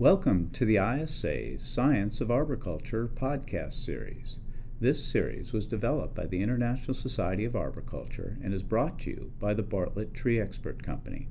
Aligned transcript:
Welcome 0.00 0.50
to 0.50 0.64
the 0.64 0.76
ISA 0.76 1.58
Science 1.58 2.20
of 2.20 2.30
Arboriculture 2.30 3.08
podcast 3.08 3.72
series. 3.72 4.38
This 4.78 5.04
series 5.04 5.52
was 5.52 5.66
developed 5.66 6.14
by 6.14 6.28
the 6.28 6.40
International 6.40 6.94
Society 6.94 7.44
of 7.44 7.56
Arboriculture 7.56 8.38
and 8.40 8.54
is 8.54 8.62
brought 8.62 9.00
to 9.00 9.10
you 9.10 9.32
by 9.40 9.54
the 9.54 9.64
Bartlett 9.64 10.14
Tree 10.14 10.38
Expert 10.38 10.84
Company, 10.84 11.26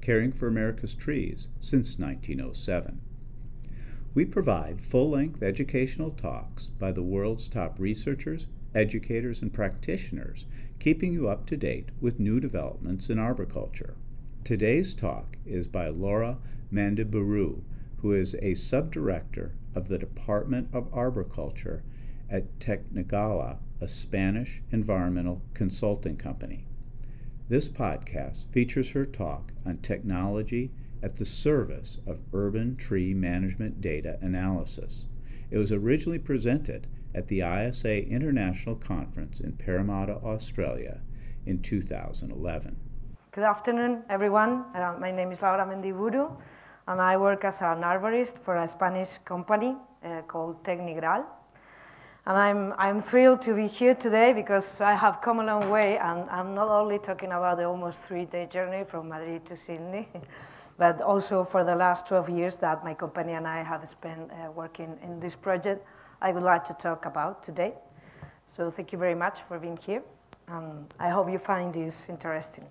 caring 0.00 0.32
for 0.32 0.48
America's 0.48 0.96
trees 0.96 1.46
since 1.60 1.96
1907. 1.96 3.00
We 4.14 4.24
provide 4.24 4.80
full 4.80 5.10
length 5.10 5.40
educational 5.40 6.10
talks 6.10 6.70
by 6.70 6.90
the 6.90 7.04
world's 7.04 7.46
top 7.46 7.78
researchers, 7.78 8.48
educators, 8.74 9.42
and 9.42 9.52
practitioners, 9.52 10.44
keeping 10.80 11.12
you 11.12 11.28
up 11.28 11.46
to 11.46 11.56
date 11.56 11.90
with 12.00 12.18
new 12.18 12.40
developments 12.40 13.10
in 13.10 13.20
arboriculture. 13.20 13.94
Today's 14.42 14.92
talk 14.92 15.38
is 15.46 15.68
by 15.68 15.86
Laura 15.86 16.38
Mendiburu 16.72 17.62
who 18.00 18.12
is 18.12 18.34
a 18.34 18.52
subdirector 18.52 19.50
of 19.74 19.88
the 19.88 19.98
Department 19.98 20.68
of 20.72 20.92
Arboriculture 20.92 21.82
at 22.30 22.58
Tecnigral, 22.60 23.58
a 23.80 23.88
Spanish 23.88 24.62
environmental 24.70 25.42
consulting 25.52 26.16
company. 26.16 26.64
This 27.48 27.68
podcast 27.68 28.46
features 28.52 28.92
her 28.92 29.04
talk 29.04 29.52
on 29.64 29.78
technology 29.78 30.70
at 31.02 31.16
the 31.16 31.24
service 31.24 31.98
of 32.06 32.22
urban 32.32 32.76
tree 32.76 33.14
management 33.14 33.80
data 33.80 34.18
analysis. 34.20 35.06
It 35.50 35.58
was 35.58 35.72
originally 35.72 36.18
presented 36.18 36.86
at 37.14 37.26
the 37.26 37.40
ISA 37.40 38.06
International 38.06 38.76
Conference 38.76 39.40
in 39.40 39.52
Parramatta, 39.52 40.16
Australia 40.16 41.00
in 41.46 41.62
2011. 41.62 42.76
Good 43.32 43.44
afternoon, 43.44 44.02
everyone. 44.08 44.64
Uh, 44.74 44.96
my 45.00 45.10
name 45.10 45.32
is 45.32 45.40
Laura 45.42 45.64
Mendiburu 45.64 46.36
and 46.88 47.02
I 47.02 47.18
work 47.18 47.44
as 47.44 47.60
an 47.60 47.82
arborist 47.82 48.38
for 48.38 48.56
a 48.56 48.66
Spanish 48.66 49.18
company 49.18 49.76
uh, 50.02 50.22
called 50.22 50.64
Tecnigral. 50.64 51.24
And 52.26 52.36
I'm, 52.36 52.74
I'm 52.78 53.02
thrilled 53.02 53.42
to 53.42 53.54
be 53.54 53.66
here 53.66 53.94
today 53.94 54.32
because 54.32 54.80
I 54.80 54.94
have 54.94 55.20
come 55.20 55.40
a 55.40 55.44
long 55.44 55.68
way, 55.70 55.98
and 55.98 56.28
I'm 56.30 56.54
not 56.54 56.68
only 56.68 56.98
talking 56.98 57.32
about 57.32 57.58
the 57.58 57.64
almost 57.64 58.04
three-day 58.04 58.46
journey 58.46 58.84
from 58.84 59.08
Madrid 59.10 59.44
to 59.46 59.56
Sydney, 59.56 60.08
but 60.78 61.02
also 61.02 61.44
for 61.44 61.62
the 61.62 61.74
last 61.74 62.08
12 62.08 62.30
years 62.30 62.58
that 62.58 62.82
my 62.82 62.94
company 62.94 63.34
and 63.34 63.46
I 63.46 63.62
have 63.62 63.86
spent 63.86 64.30
uh, 64.30 64.50
working 64.50 64.98
in 65.02 65.20
this 65.20 65.34
project, 65.34 65.86
I 66.22 66.32
would 66.32 66.42
like 66.42 66.64
to 66.64 66.74
talk 66.74 67.04
about 67.04 67.42
today. 67.42 67.74
So 68.46 68.70
thank 68.70 68.92
you 68.92 68.98
very 68.98 69.14
much 69.14 69.40
for 69.40 69.58
being 69.58 69.76
here. 69.76 70.02
and 70.48 70.86
I 70.98 71.10
hope 71.10 71.30
you 71.30 71.38
find 71.38 71.74
this 71.74 72.08
interesting. 72.08 72.64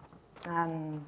Well, 0.47 1.05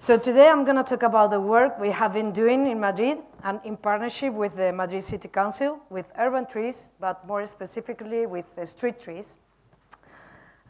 so 0.00 0.16
today 0.16 0.48
I'm 0.48 0.64
going 0.64 0.78
to 0.78 0.82
talk 0.82 1.02
about 1.02 1.30
the 1.30 1.38
work 1.38 1.78
we 1.78 1.90
have 1.90 2.14
been 2.14 2.32
doing 2.32 2.66
in 2.66 2.80
Madrid 2.80 3.18
and 3.44 3.60
in 3.64 3.76
partnership 3.76 4.32
with 4.32 4.56
the 4.56 4.72
Madrid 4.72 5.02
City 5.02 5.28
Council 5.28 5.78
with 5.90 6.08
urban 6.16 6.46
trees, 6.46 6.92
but 6.98 7.26
more 7.26 7.44
specifically 7.44 8.24
with 8.24 8.46
street 8.64 8.98
trees. 8.98 9.36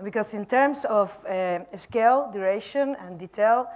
Because 0.02 0.34
in 0.34 0.46
terms 0.46 0.84
of 0.84 1.24
uh, 1.26 1.60
scale, 1.76 2.28
duration, 2.32 2.96
and 2.98 3.20
detail, 3.20 3.68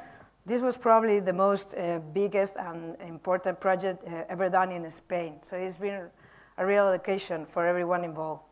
this 0.45 0.61
was 0.61 0.77
probably 0.77 1.21
the 1.21 1.33
most 1.33 1.77
uh, 1.77 2.01
biggest 2.13 2.57
and 2.57 2.97
important 3.01 3.61
project 3.61 4.03
uh, 4.09 4.25
ever 4.29 4.51
done 4.51 4.73
in 4.73 4.91
Spain. 4.91 5.35
So 5.43 5.57
it's 5.57 5.77
been 5.77 6.11
a 6.59 6.67
real 6.67 6.89
occasion 6.89 7.47
for 7.47 7.65
everyone 7.65 8.03
involved. 8.03 8.43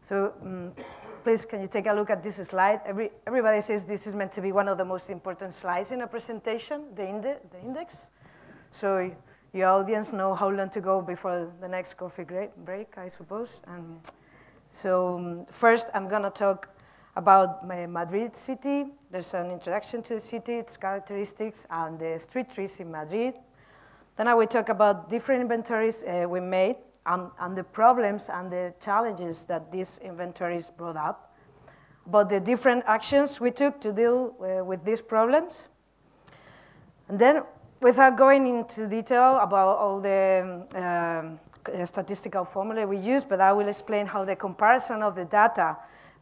So 0.00 0.32
um, 0.40 0.72
please, 1.22 1.44
can 1.44 1.60
you 1.60 1.68
take 1.68 1.86
a 1.86 1.92
look 1.92 2.10
at 2.10 2.22
this 2.22 2.36
slide? 2.36 2.80
Every, 2.84 3.10
everybody 3.26 3.60
says 3.60 3.84
this 3.84 4.06
is 4.06 4.14
meant 4.14 4.32
to 4.32 4.40
be 4.40 4.52
one 4.52 4.68
of 4.68 4.78
the 4.78 4.84
most 4.84 5.10
important 5.10 5.52
slides 5.52 5.92
in 5.92 6.02
a 6.02 6.06
presentation, 6.06 6.86
the, 6.94 7.38
the 7.50 7.60
index. 7.60 8.10
So 8.70 9.10
your 9.52 9.68
audience 9.68 10.12
know 10.12 10.34
how 10.34 10.50
long 10.50 10.70
to 10.70 10.80
go 10.80 11.00
before 11.02 11.52
the 11.60 11.68
next 11.68 11.94
coffee 11.94 12.24
break, 12.24 12.98
I 12.98 13.08
suppose. 13.08 13.60
And 13.66 14.00
so 14.70 15.18
um, 15.18 15.46
first, 15.50 15.88
I'm 15.94 16.08
going 16.08 16.22
to 16.22 16.30
talk 16.30 16.68
about 17.16 17.66
Madrid 17.66 18.36
city. 18.36 18.86
There's 19.10 19.34
an 19.34 19.50
introduction 19.50 20.02
to 20.02 20.14
the 20.14 20.20
city, 20.20 20.54
its 20.54 20.76
characteristics, 20.76 21.66
and 21.70 21.98
the 21.98 22.18
street 22.18 22.50
trees 22.50 22.80
in 22.80 22.90
Madrid. 22.90 23.34
Then 24.16 24.28
I 24.28 24.34
will 24.34 24.46
talk 24.46 24.68
about 24.70 25.10
different 25.10 25.42
inventories 25.42 26.02
uh, 26.02 26.26
we 26.28 26.40
made 26.40 26.76
and, 27.06 27.30
and 27.40 27.56
the 27.56 27.64
problems 27.64 28.28
and 28.32 28.50
the 28.50 28.74
challenges 28.80 29.44
that 29.46 29.70
these 29.72 29.98
inventories 29.98 30.70
brought 30.70 30.96
up, 30.96 31.34
but 32.06 32.28
the 32.28 32.40
different 32.40 32.84
actions 32.86 33.40
we 33.40 33.50
took 33.50 33.80
to 33.80 33.92
deal 33.92 34.34
uh, 34.40 34.64
with 34.64 34.84
these 34.84 35.02
problems. 35.02 35.68
And 37.08 37.18
then, 37.18 37.42
without 37.80 38.16
going 38.16 38.46
into 38.46 38.88
detail 38.88 39.38
about 39.38 39.78
all 39.78 40.00
the 40.00 40.66
um, 40.74 41.40
uh, 41.66 41.84
statistical 41.84 42.44
formula 42.44 42.86
we 42.86 42.96
use, 42.96 43.24
but 43.24 43.40
I 43.40 43.52
will 43.52 43.68
explain 43.68 44.06
how 44.06 44.24
the 44.24 44.36
comparison 44.36 45.02
of 45.02 45.14
the 45.14 45.24
data 45.24 45.76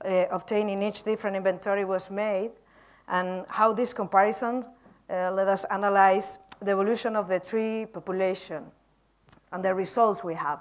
uh, 0.04 0.24
obtained 0.30 0.70
in 0.70 0.82
each 0.82 1.02
different 1.02 1.36
inventory 1.36 1.84
was 1.84 2.10
made, 2.10 2.52
and 3.08 3.44
how 3.48 3.72
this 3.72 3.92
comparison 3.92 4.64
uh, 5.10 5.30
let 5.32 5.48
us 5.48 5.64
analyze 5.64 6.38
the 6.60 6.70
evolution 6.70 7.16
of 7.16 7.28
the 7.28 7.40
tree 7.40 7.86
population 7.86 8.64
and 9.52 9.64
the 9.64 9.74
results 9.74 10.22
we 10.22 10.34
have. 10.34 10.60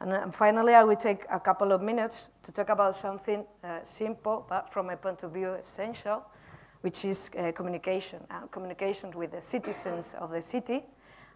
And 0.00 0.12
uh, 0.12 0.30
finally, 0.30 0.74
I 0.74 0.82
will 0.82 0.96
take 0.96 1.26
a 1.30 1.38
couple 1.38 1.72
of 1.72 1.82
minutes 1.82 2.30
to 2.44 2.52
talk 2.52 2.70
about 2.70 2.96
something 2.96 3.44
uh, 3.62 3.80
simple, 3.82 4.46
but 4.48 4.72
from 4.72 4.86
my 4.86 4.94
point 4.94 5.22
of 5.22 5.32
view, 5.32 5.52
essential, 5.52 6.24
which 6.80 7.04
is 7.04 7.30
uh, 7.38 7.52
communication, 7.52 8.20
uh, 8.30 8.46
communication 8.46 9.10
with 9.10 9.32
the 9.32 9.40
citizens 9.40 10.14
of 10.14 10.30
the 10.30 10.40
city, 10.40 10.82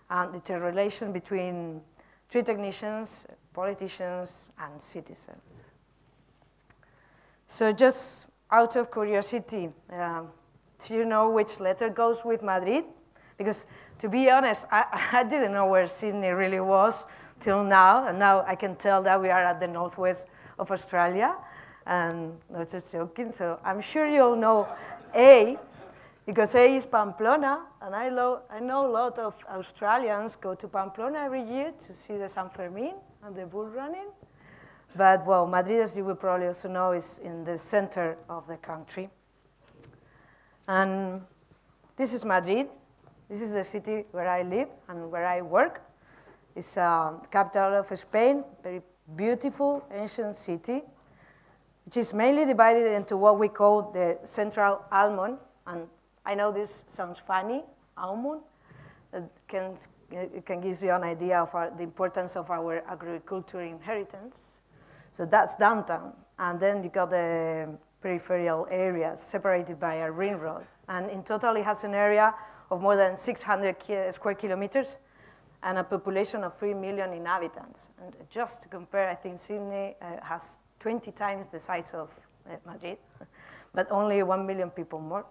and 0.09 0.43
the 0.43 0.61
relation 0.61 1.13
between 1.13 1.83
tree 2.31 2.43
technicians, 2.43 3.27
politicians, 3.53 4.51
and 4.59 4.81
citizens. 4.81 5.65
So 7.47 7.71
just 7.73 8.27
out 8.51 8.77
of 8.77 8.91
curiosity, 8.91 9.69
um, 9.91 10.29
do 10.87 10.95
you 10.95 11.05
know 11.05 11.29
which 11.29 11.61
letter 11.61 11.91
goes 11.91 12.25
with 12.25 12.43
Madrid? 12.43 12.85
Because 13.37 13.67
to 13.99 14.09
be 14.09 14.31
honest, 14.31 14.67
I, 14.71 15.09
I 15.13 15.25
didn't 15.25 15.53
know 15.53 15.67
where 15.67 15.87
Sydney 15.87 16.31
really 16.31 16.61
was 16.61 17.07
till 17.45 17.63
now, 17.63 18.07
and 18.07 18.19
now 18.19 18.43
I 18.47 18.57
can 18.57 18.75
tell 18.75 19.03
that 19.03 19.21
we 19.21 19.29
are 19.29 19.45
at 19.45 19.61
the 19.61 19.69
northwest 19.69 20.27
of 20.59 20.71
Australia, 20.71 21.37
and 21.87 22.33
not 22.51 22.71
just 22.71 22.91
joking, 22.91 23.31
so 23.31 23.61
I'm 23.63 23.83
sure 23.83 24.09
you 24.09 24.23
all 24.23 24.37
know 24.37 24.67
A, 25.15 25.59
because 26.25 26.55
A 26.55 26.75
is 26.75 26.87
Pamplona, 26.87 27.67
and 27.83 27.95
I, 27.95 28.09
lo 28.09 28.41
I 28.49 28.61
know 28.61 28.87
a 28.87 28.91
lot 28.91 29.19
of 29.19 29.35
Australians 29.47 30.37
go 30.37 30.55
to 30.55 30.67
Pamplona 30.67 31.19
every 31.19 31.43
year 31.43 31.73
to 31.87 31.93
see 31.93 32.17
the 32.17 32.29
San 32.29 32.49
Fermin 32.49 32.95
and 33.23 33.37
the 33.37 33.45
bull 33.45 33.67
running. 33.67 34.09
But, 34.97 35.27
well, 35.27 35.47
Madrid, 35.47 35.81
as 35.81 35.97
you 35.97 36.05
will 36.05 36.15
probably 36.15 36.47
also 36.47 36.69
know, 36.69 36.93
is 36.93 37.19
in 37.19 37.45
the 37.45 37.59
center 37.59 38.17
of 38.29 38.47
the 38.47 38.57
country. 38.57 39.11
And 40.67 41.21
this 41.97 42.15
is 42.15 42.25
Madrid. 42.25 42.69
This 43.29 43.43
is 43.43 43.53
the 43.53 43.65
city 43.65 44.05
where 44.13 44.29
I 44.29 44.43
live 44.43 44.69
and 44.89 45.11
where 45.11 45.27
I 45.27 45.43
work. 45.43 45.83
It's 46.57 46.77
a 46.77 47.21
capital 47.33 47.81
of 47.81 47.99
Spain, 47.99 48.45
very 48.63 48.81
beautiful 49.17 49.85
ancient 49.93 50.37
city, 50.37 50.83
which 51.85 51.97
is 51.97 52.15
mainly 52.15 52.45
divided 52.47 52.95
into 52.95 53.17
what 53.17 53.41
we 53.41 53.49
call 53.49 53.91
the 53.91 54.19
central 54.23 54.83
Almon. 54.93 55.39
And 55.67 55.89
I 56.25 56.37
know 56.37 56.53
this 56.53 56.85
sounds 56.87 57.19
funny, 57.19 57.65
Almon. 57.99 58.41
It 59.13 59.25
can, 59.49 59.75
it 60.13 60.47
can 60.47 60.61
give 60.61 60.81
you 60.81 60.93
an 60.93 61.03
idea 61.03 61.41
of 61.41 61.53
our, 61.55 61.71
the 61.71 61.83
importance 61.83 62.37
of 62.37 62.51
our 62.51 62.85
agricultural 62.89 63.69
inheritance. 63.69 64.61
So 65.11 65.27
that's 65.27 65.57
downtown. 65.57 66.13
And 66.39 66.61
then 66.61 66.85
you 66.85 66.89
got 66.89 67.11
the 67.11 67.69
peripheral 68.01 68.69
areas 68.71 69.21
separated 69.21 69.81
by 69.81 69.95
a 69.95 70.11
ring 70.11 70.37
road. 70.37 70.67
And 70.89 71.11
in 71.11 71.25
total, 71.25 71.57
it 71.57 71.65
has 71.65 71.83
an 71.83 71.95
area 71.95 72.33
of 72.71 72.81
more 72.81 72.97
than 72.97 73.17
600 73.17 74.13
square 74.13 74.35
kilometers 74.35 74.99
and 75.65 75.79
a 75.79 75.85
population 75.85 76.45
of 76.45 76.57
3 76.57 76.75
million 76.75 77.13
inhabitants. 77.13 77.89
And 78.03 78.15
just 78.31 78.63
to 78.63 78.69
compare, 78.69 79.09
I 79.09 79.15
think 79.15 79.39
Sydney 79.39 79.97
uh, 80.01 80.23
has 80.23 80.59
20 80.79 81.11
times 81.13 81.49
the 81.49 81.59
size 81.59 81.93
of 81.95 82.11
uh, 82.49 82.57
Madrid, 82.67 82.99
but 83.75 83.91
only 83.91 84.23
1 84.23 84.47
million 84.47 84.71
people 84.71 85.01
more. 85.01 85.25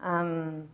Um, 0.00 0.68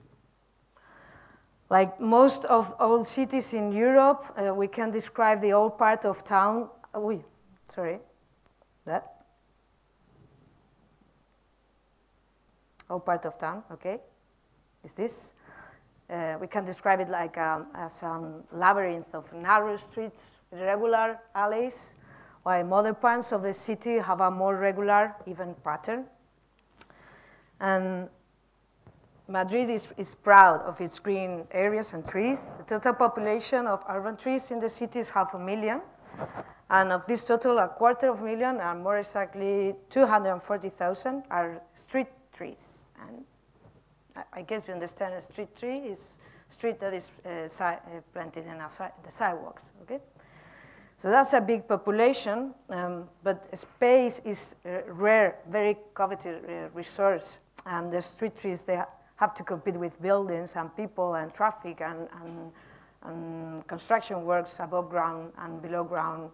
Like 1.70 2.00
most 2.00 2.46
of 2.46 2.74
old 2.80 3.06
cities 3.06 3.52
in 3.52 3.72
Europe, 3.72 4.24
uh, 4.36 4.54
we 4.54 4.68
can 4.68 4.90
describe 4.90 5.42
the 5.42 5.52
old 5.52 5.76
part 5.76 6.04
of 6.06 6.24
town. 6.24 6.70
Oh, 6.94 7.22
sorry, 7.68 7.98
that. 8.86 9.26
Old 12.88 13.04
part 13.04 13.26
of 13.26 13.36
town, 13.36 13.64
okay, 13.70 14.00
is 14.82 14.94
this. 14.94 15.34
Uh, 16.10 16.38
we 16.40 16.46
can 16.46 16.64
describe 16.64 17.00
it 17.00 17.10
like 17.10 17.36
um, 17.36 17.66
as 17.74 18.02
a 18.02 18.42
labyrinth 18.52 19.14
of 19.14 19.30
narrow 19.34 19.76
streets, 19.76 20.36
irregular 20.52 21.20
alleys, 21.34 21.94
while 22.42 22.64
modern 22.64 22.94
parts 22.94 23.30
of 23.32 23.42
the 23.42 23.52
city 23.52 23.98
have 23.98 24.20
a 24.20 24.30
more 24.30 24.56
regular, 24.56 25.14
even 25.26 25.54
pattern. 25.62 26.06
And 27.60 28.08
Madrid 29.28 29.68
is, 29.68 29.88
is 29.98 30.14
proud 30.14 30.62
of 30.62 30.80
its 30.80 30.98
green 30.98 31.46
areas 31.50 31.92
and 31.92 32.06
trees. 32.06 32.52
The 32.56 32.64
total 32.64 32.94
population 32.94 33.66
of 33.66 33.84
urban 33.86 34.16
trees 34.16 34.50
in 34.50 34.58
the 34.58 34.70
city 34.70 35.00
is 35.00 35.10
half 35.10 35.34
a 35.34 35.38
million. 35.38 35.82
And 36.70 36.92
of 36.92 37.06
this 37.06 37.24
total, 37.24 37.58
a 37.58 37.68
quarter 37.68 38.08
of 38.08 38.20
a 38.20 38.24
million, 38.24 38.60
and 38.60 38.82
more 38.82 38.98
exactly 38.98 39.74
240,000, 39.90 41.24
are 41.30 41.60
street 41.74 42.08
trees. 42.32 42.92
And 43.06 43.24
I, 44.32 44.42
guess 44.42 44.68
you 44.68 44.74
understand 44.74 45.14
a 45.14 45.20
street 45.20 45.56
tree 45.56 45.78
is 45.78 46.18
street 46.48 46.80
that 46.80 46.94
is 46.94 47.10
uh, 47.24 47.46
si 47.46 47.64
uh, 47.64 47.78
planted 48.12 48.46
in 48.46 48.58
the 48.58 49.10
sidewalks, 49.10 49.72
okay? 49.82 50.00
So 50.96 51.10
that's 51.10 51.32
a 51.32 51.40
big 51.40 51.68
population, 51.68 52.54
um, 52.70 53.08
but 53.22 53.56
space 53.56 54.20
is 54.24 54.56
a 54.64 54.82
rare, 54.88 55.36
very 55.48 55.76
coveted 55.94 56.44
uh, 56.44 56.68
resource. 56.74 57.38
And 57.66 57.92
the 57.92 58.02
street 58.02 58.34
trees, 58.36 58.64
they 58.64 58.82
have 59.16 59.34
to 59.34 59.44
compete 59.44 59.76
with 59.76 60.00
buildings 60.02 60.56
and 60.56 60.74
people 60.74 61.14
and 61.14 61.32
traffic 61.32 61.80
and, 61.82 62.08
and, 62.22 62.52
and 63.02 63.66
construction 63.68 64.24
works 64.24 64.58
above 64.58 64.90
ground 64.90 65.32
and 65.38 65.62
below 65.62 65.84
ground. 65.84 66.30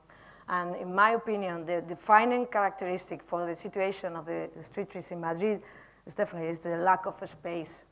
And 0.49 0.77
in 0.77 0.95
my 0.95 1.11
opinion, 1.11 1.67
the 1.67 1.83
defining 1.87 2.47
characteristic 2.47 3.23
for 3.23 3.47
the 3.47 3.55
situation 3.55 4.17
of 4.17 4.25
the 4.25 4.49
street 4.63 4.91
trees 4.91 5.11
in 5.11 5.21
Madrid 5.21 5.61
is 6.07 6.15
definitely 6.15 6.49
is 6.49 6.59
the 6.61 6.77
lack 6.77 7.07
of 7.07 7.17
space. 7.29 7.85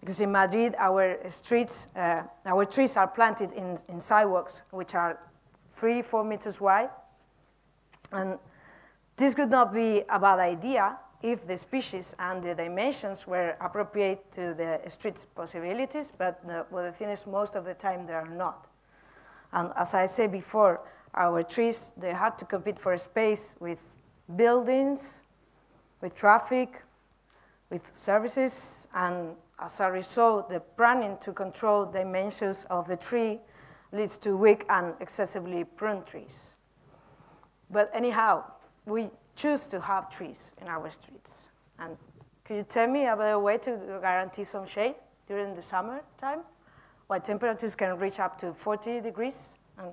Because 0.00 0.20
in 0.20 0.30
Madrid, 0.30 0.74
our 0.78 1.18
streets, 1.30 1.88
uh, 1.96 2.22
our 2.44 2.64
trees 2.64 2.96
are 2.96 3.08
planted 3.08 3.52
in, 3.52 3.78
in 3.88 3.98
sidewalks, 3.98 4.62
which 4.70 4.94
are 4.94 5.18
three, 5.68 6.02
four 6.02 6.24
meters 6.24 6.60
wide. 6.60 6.90
And 8.12 8.38
this 9.16 9.34
could 9.34 9.50
not 9.50 9.72
be 9.72 10.02
a 10.08 10.18
bad 10.18 10.38
idea 10.38 10.98
if 11.22 11.46
the 11.46 11.56
species 11.56 12.14
and 12.18 12.42
the 12.42 12.54
dimensions 12.54 13.26
were 13.26 13.56
appropriate 13.60 14.30
to 14.32 14.54
the 14.54 14.80
street's 14.88 15.24
possibilities, 15.24 16.12
but 16.16 16.46
the, 16.46 16.66
well, 16.70 16.84
the 16.84 16.92
thing 16.92 17.08
is 17.08 17.26
most 17.26 17.54
of 17.54 17.64
the 17.64 17.74
time 17.74 18.06
they 18.06 18.12
are 18.12 18.28
not. 18.28 18.68
And 19.52 19.72
as 19.76 19.94
I 19.94 20.06
said 20.06 20.30
before, 20.30 20.82
our 21.14 21.42
trees, 21.42 21.94
they 21.96 22.12
had 22.12 22.36
to 22.38 22.44
compete 22.44 22.78
for 22.78 22.96
space 22.98 23.54
with 23.58 23.80
buildings, 24.36 25.22
with 26.02 26.14
traffic, 26.14 26.82
with 27.70 27.82
services, 27.92 28.88
and 28.94 29.34
as 29.58 29.80
a 29.80 29.90
result, 29.90 30.48
the 30.48 30.60
planning 30.60 31.16
to 31.20 31.32
control 31.32 31.86
dimensions 31.86 32.66
of 32.70 32.86
the 32.86 32.96
tree 32.96 33.40
leads 33.92 34.18
to 34.18 34.36
weak 34.36 34.64
and 34.68 34.94
excessively 35.00 35.64
pruned 35.64 36.06
trees. 36.06 36.54
But 37.70 37.90
anyhow, 37.94 38.44
we 38.84 39.10
choose 39.34 39.66
to 39.68 39.80
have 39.80 40.10
trees 40.10 40.52
in 40.60 40.68
our 40.68 40.90
streets. 40.90 41.48
And 41.78 41.96
could 42.44 42.56
you 42.56 42.62
tell 42.62 42.86
me 42.86 43.06
about 43.06 43.32
a 43.32 43.38
way 43.38 43.58
to 43.58 43.98
guarantee 44.00 44.44
some 44.44 44.66
shade 44.66 44.94
during 45.26 45.54
the 45.54 45.62
summer 45.62 46.02
time? 46.18 46.40
Why 47.06 47.18
temperatures 47.18 47.74
can 47.74 47.98
reach 47.98 48.20
up 48.20 48.38
to 48.38 48.52
40 48.52 49.00
degrees. 49.00 49.50
And 49.78 49.92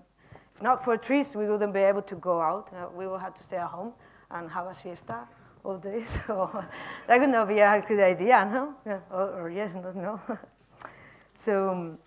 if 0.56 0.62
not 0.62 0.84
for 0.84 0.98
trees, 0.98 1.36
we 1.36 1.48
wouldn't 1.48 1.74
be 1.74 1.80
able 1.80 2.02
to 2.04 2.16
go 2.16 2.42
out. 2.42 2.72
Uh, 2.74 2.88
we 2.96 3.08
would 3.08 3.22
have 3.22 3.36
to 3.36 3.44
stay 3.44 3.58
at 3.58 3.68
home 3.68 3.94
and 4.32 4.50
have 4.50 4.68
a 4.68 4.74
siesta 4.74 5.28
all 5.64 5.78
day. 5.78 6.02
So 6.06 6.64
that 7.08 7.20
would 7.20 7.30
not 7.30 7.48
be 7.48 7.60
a 7.60 7.84
good 7.88 8.00
idea, 8.00 8.46
no? 8.52 8.76
Yeah, 8.86 9.00
or, 9.12 9.42
or, 9.42 9.50
yes, 9.50 9.76
not 9.76 9.96
no. 9.96 10.20
so 11.36 11.70
um, 11.70 11.98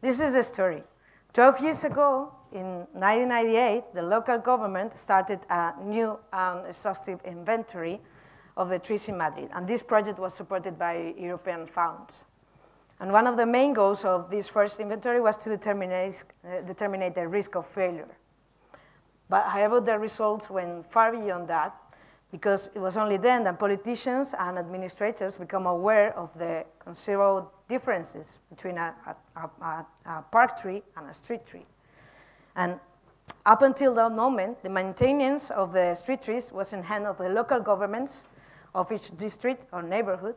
this 0.00 0.20
is 0.20 0.32
the 0.32 0.42
story. 0.42 0.82
12 1.32 1.60
years 1.60 1.84
ago, 1.84 2.32
in 2.52 2.86
1998, 2.92 3.94
the 3.94 4.02
local 4.02 4.38
government 4.38 4.96
started 4.98 5.40
a 5.48 5.72
new 5.82 6.18
and 6.32 6.66
exhaustive 6.66 7.20
inventory 7.24 8.00
of 8.56 8.68
the 8.68 8.78
trees 8.78 9.08
in 9.08 9.16
Madrid. 9.16 9.48
And 9.54 9.66
this 9.66 9.82
project 9.82 10.18
was 10.18 10.34
supported 10.34 10.78
by 10.78 11.14
European 11.18 11.66
funds. 11.66 12.26
And 13.00 13.10
one 13.10 13.26
of 13.26 13.36
the 13.36 13.46
main 13.46 13.72
goals 13.72 14.04
of 14.04 14.30
this 14.30 14.46
first 14.46 14.78
inventory 14.78 15.20
was 15.20 15.36
to 15.38 15.48
determine, 15.48 15.90
uh, 15.90 16.60
determine 16.66 17.12
the 17.12 17.26
risk 17.26 17.56
of 17.56 17.66
failure. 17.66 18.08
But 19.28 19.46
however, 19.46 19.80
the 19.80 19.98
results 19.98 20.50
went 20.50 20.90
far 20.92 21.10
beyond 21.10 21.48
that 21.48 21.74
because 22.32 22.70
it 22.74 22.78
was 22.78 22.96
only 22.96 23.18
then 23.18 23.44
that 23.44 23.58
politicians 23.58 24.34
and 24.38 24.58
administrators 24.58 25.36
become 25.36 25.66
aware 25.66 26.16
of 26.16 26.36
the 26.38 26.64
considerable 26.78 27.52
differences 27.68 28.40
between 28.48 28.78
a, 28.78 28.94
a, 29.36 29.40
a, 29.40 29.86
a 30.06 30.22
park 30.32 30.58
tree 30.60 30.82
and 30.96 31.08
a 31.08 31.12
street 31.12 31.46
tree. 31.46 31.66
And 32.56 32.80
up 33.44 33.60
until 33.62 33.94
that 33.94 34.12
moment, 34.12 34.62
the 34.62 34.70
maintenance 34.70 35.50
of 35.50 35.72
the 35.72 35.94
street 35.94 36.22
trees 36.22 36.50
was 36.50 36.72
in 36.72 36.82
hand 36.82 37.06
of 37.06 37.18
the 37.18 37.28
local 37.28 37.60
governments 37.60 38.24
of 38.74 38.90
each 38.90 39.14
district 39.16 39.66
or 39.70 39.82
neighborhood. 39.82 40.34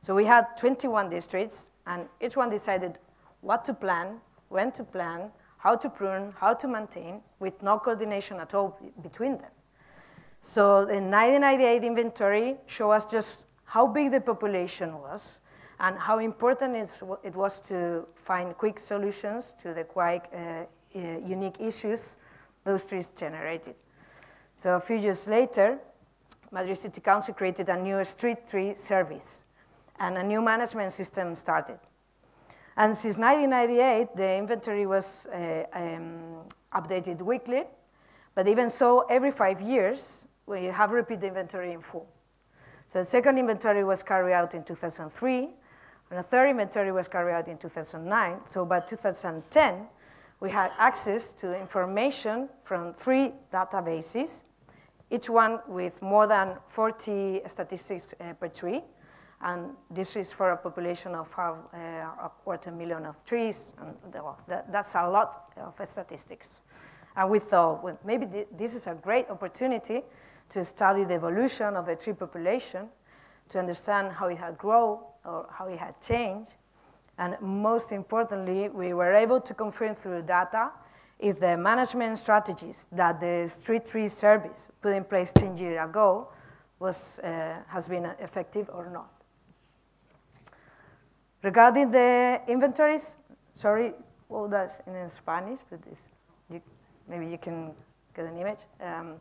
So 0.00 0.14
we 0.14 0.24
had 0.24 0.56
21 0.56 1.10
districts, 1.10 1.70
and 1.86 2.06
each 2.20 2.36
one 2.36 2.50
decided 2.50 2.98
what 3.40 3.64
to 3.66 3.74
plan, 3.74 4.20
when 4.48 4.72
to 4.72 4.82
plan, 4.82 5.30
how 5.58 5.76
to 5.76 5.88
prune, 5.88 6.34
how 6.38 6.54
to 6.54 6.66
maintain, 6.66 7.20
with 7.38 7.62
no 7.62 7.78
coordination 7.78 8.38
at 8.40 8.54
all 8.54 8.78
between 9.02 9.38
them. 9.38 9.50
So 10.40 10.84
the 10.84 10.94
1998 10.94 11.84
inventory 11.84 12.56
showed 12.66 12.92
us 12.92 13.04
just 13.04 13.46
how 13.64 13.86
big 13.86 14.10
the 14.10 14.20
population 14.20 14.98
was 15.00 15.40
and 15.78 15.98
how 15.98 16.18
important 16.18 16.76
it 17.22 17.36
was 17.36 17.60
to 17.62 18.06
find 18.14 18.56
quick 18.56 18.80
solutions 18.80 19.54
to 19.62 19.72
the 19.72 19.84
quite 19.84 20.22
uh, 20.32 20.64
uh, 20.94 20.98
unique 21.24 21.60
issues 21.60 22.16
those 22.64 22.86
trees 22.86 23.10
generated. 23.10 23.74
So 24.56 24.76
a 24.76 24.80
few 24.80 24.96
years 24.96 25.26
later, 25.26 25.78
Madrid 26.50 26.76
City 26.76 27.00
Council 27.00 27.34
created 27.34 27.68
a 27.68 27.76
new 27.76 28.04
street 28.04 28.46
tree 28.46 28.74
service, 28.74 29.44
and 29.98 30.18
a 30.18 30.22
new 30.22 30.42
management 30.42 30.92
system 30.92 31.34
started. 31.34 31.78
And 32.76 32.96
since 32.96 33.18
1998, 33.18 34.16
the 34.16 34.36
inventory 34.36 34.86
was 34.86 35.26
uh, 35.26 35.64
um, 35.72 36.42
updated 36.74 37.22
weekly, 37.22 37.64
but 38.34 38.48
even 38.48 38.70
so, 38.70 39.06
every 39.08 39.30
five 39.30 39.60
years, 39.60 40.26
we 40.50 40.64
have 40.64 40.90
repeat 40.90 41.22
inventory 41.22 41.72
in 41.72 41.80
full. 41.80 42.08
So 42.88 42.98
the 42.98 43.04
second 43.04 43.38
inventory 43.38 43.84
was 43.84 44.02
carried 44.02 44.34
out 44.34 44.54
in 44.54 44.64
2003, 44.64 45.38
and 46.10 46.18
the 46.18 46.22
third 46.24 46.50
inventory 46.50 46.90
was 46.90 47.06
carried 47.06 47.34
out 47.34 47.46
in 47.46 47.56
2009. 47.56 48.40
So 48.46 48.66
by 48.66 48.80
2010, 48.80 49.86
we 50.40 50.50
had 50.50 50.72
access 50.76 51.32
to 51.34 51.58
information 51.58 52.48
from 52.64 52.92
three 52.94 53.32
databases, 53.52 54.42
each 55.08 55.30
one 55.30 55.60
with 55.68 56.02
more 56.02 56.26
than 56.26 56.56
40 56.68 57.42
statistics 57.46 58.12
uh, 58.20 58.32
per 58.32 58.48
tree. 58.48 58.82
And 59.42 59.70
this 59.88 60.16
is 60.16 60.32
for 60.32 60.50
a 60.50 60.56
population 60.56 61.14
of 61.14 61.32
uh, 61.38 61.42
a 61.42 62.30
quarter 62.44 62.72
million 62.72 63.06
of 63.06 63.24
trees. 63.24 63.68
And 63.80 63.94
that, 64.48 64.70
that's 64.72 64.94
a 64.96 65.08
lot 65.08 65.52
of 65.56 65.88
statistics. 65.88 66.60
And 67.16 67.30
we 67.30 67.38
thought, 67.38 67.84
well, 67.84 67.98
maybe 68.04 68.26
th 68.26 68.46
this 68.56 68.74
is 68.74 68.86
a 68.86 68.94
great 68.94 69.30
opportunity 69.30 70.02
to 70.50 70.64
study 70.64 71.04
the 71.04 71.14
evolution 71.14 71.76
of 71.76 71.86
the 71.86 71.96
tree 71.96 72.12
population, 72.12 72.88
to 73.48 73.58
understand 73.58 74.12
how 74.12 74.28
it 74.28 74.38
had 74.38 74.56
grown 74.58 74.98
or 75.24 75.46
how 75.50 75.66
it 75.66 75.78
had 75.78 76.00
changed, 76.00 76.52
and 77.18 77.36
most 77.40 77.92
importantly, 77.92 78.68
we 78.70 78.94
were 78.94 79.12
able 79.12 79.40
to 79.40 79.52
confirm 79.54 79.94
through 79.94 80.22
data 80.22 80.70
if 81.18 81.38
the 81.38 81.56
management 81.56 82.18
strategies 82.18 82.86
that 82.92 83.20
the 83.20 83.46
street 83.46 83.84
tree 83.84 84.08
service 84.08 84.70
put 84.80 84.96
in 84.96 85.04
place 85.04 85.32
10 85.34 85.58
years 85.58 85.78
ago 85.84 86.28
was, 86.78 87.18
uh, 87.18 87.56
has 87.68 87.88
been 87.88 88.06
effective 88.20 88.70
or 88.72 88.88
not. 88.90 89.10
Regarding 91.42 91.90
the 91.90 92.40
inventories, 92.48 93.18
sorry, 93.52 93.92
well, 94.30 94.48
that's 94.48 94.80
in 94.86 95.08
Spanish, 95.08 95.60
but 95.68 95.80
you, 96.50 96.62
maybe 97.06 97.26
you 97.26 97.36
can 97.36 97.72
get 98.14 98.24
an 98.24 98.38
image. 98.38 98.60
Um, 98.80 99.16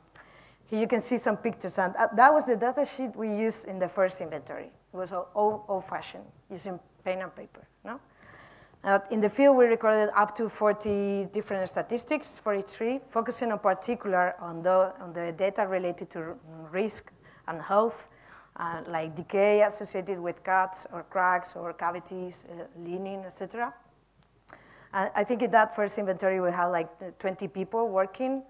here 0.70 0.80
you 0.80 0.88
can 0.88 1.02
see 1.02 1.18
some 1.18 1.38
pictures, 1.38 1.80
and 1.80 1.96
that 1.96 2.34
was 2.34 2.46
the 2.46 2.56
data 2.56 2.86
sheet 2.86 3.16
we 3.16 3.28
used 3.28 3.66
in 3.66 3.80
the 3.80 3.90
first 3.90 4.22
inventory. 4.22 4.72
It 4.94 4.98
was 4.98 5.12
all 5.12 5.66
old-fashioned, 5.68 6.26
using 6.52 6.80
pen 7.04 7.22
and 7.22 7.36
paper. 7.36 7.68
No? 7.84 8.00
Uh, 8.84 9.00
in 9.12 9.20
the 9.20 9.30
field, 9.30 9.58
we 9.58 9.66
recorded 9.66 10.10
up 10.16 10.36
to 10.36 10.48
40 10.48 11.28
different 11.34 11.68
statistics 11.68 12.38
for 12.38 12.56
each 12.56 12.74
tree, 12.74 13.02
focusing 13.10 13.50
in 13.50 13.60
particular 13.60 14.36
on 14.40 14.62
the, 14.62 14.94
on 15.02 15.12
the 15.12 15.32
data 15.32 15.68
related 15.68 16.10
to 16.12 16.36
risk 16.72 17.12
and 17.48 17.62
health 17.62 18.08
uh, 18.60 18.82
like 18.88 19.16
decay 19.16 19.64
associated 19.64 20.20
with 20.20 20.44
cuts 20.44 20.86
or 20.92 21.04
cracks 21.04 21.56
or 21.56 21.74
cavities, 21.74 22.46
uh, 22.52 22.64
leaning, 22.78 23.24
etc. 23.26 23.74
I 24.92 25.24
think 25.24 25.44
in 25.44 25.52
that 25.52 25.76
first 25.76 26.00
inventory 26.00 26.42
we 26.42 26.52
had 26.52 26.66
like 26.68 27.20
20 27.20 27.48
people 27.50 27.90
working, 27.90 28.42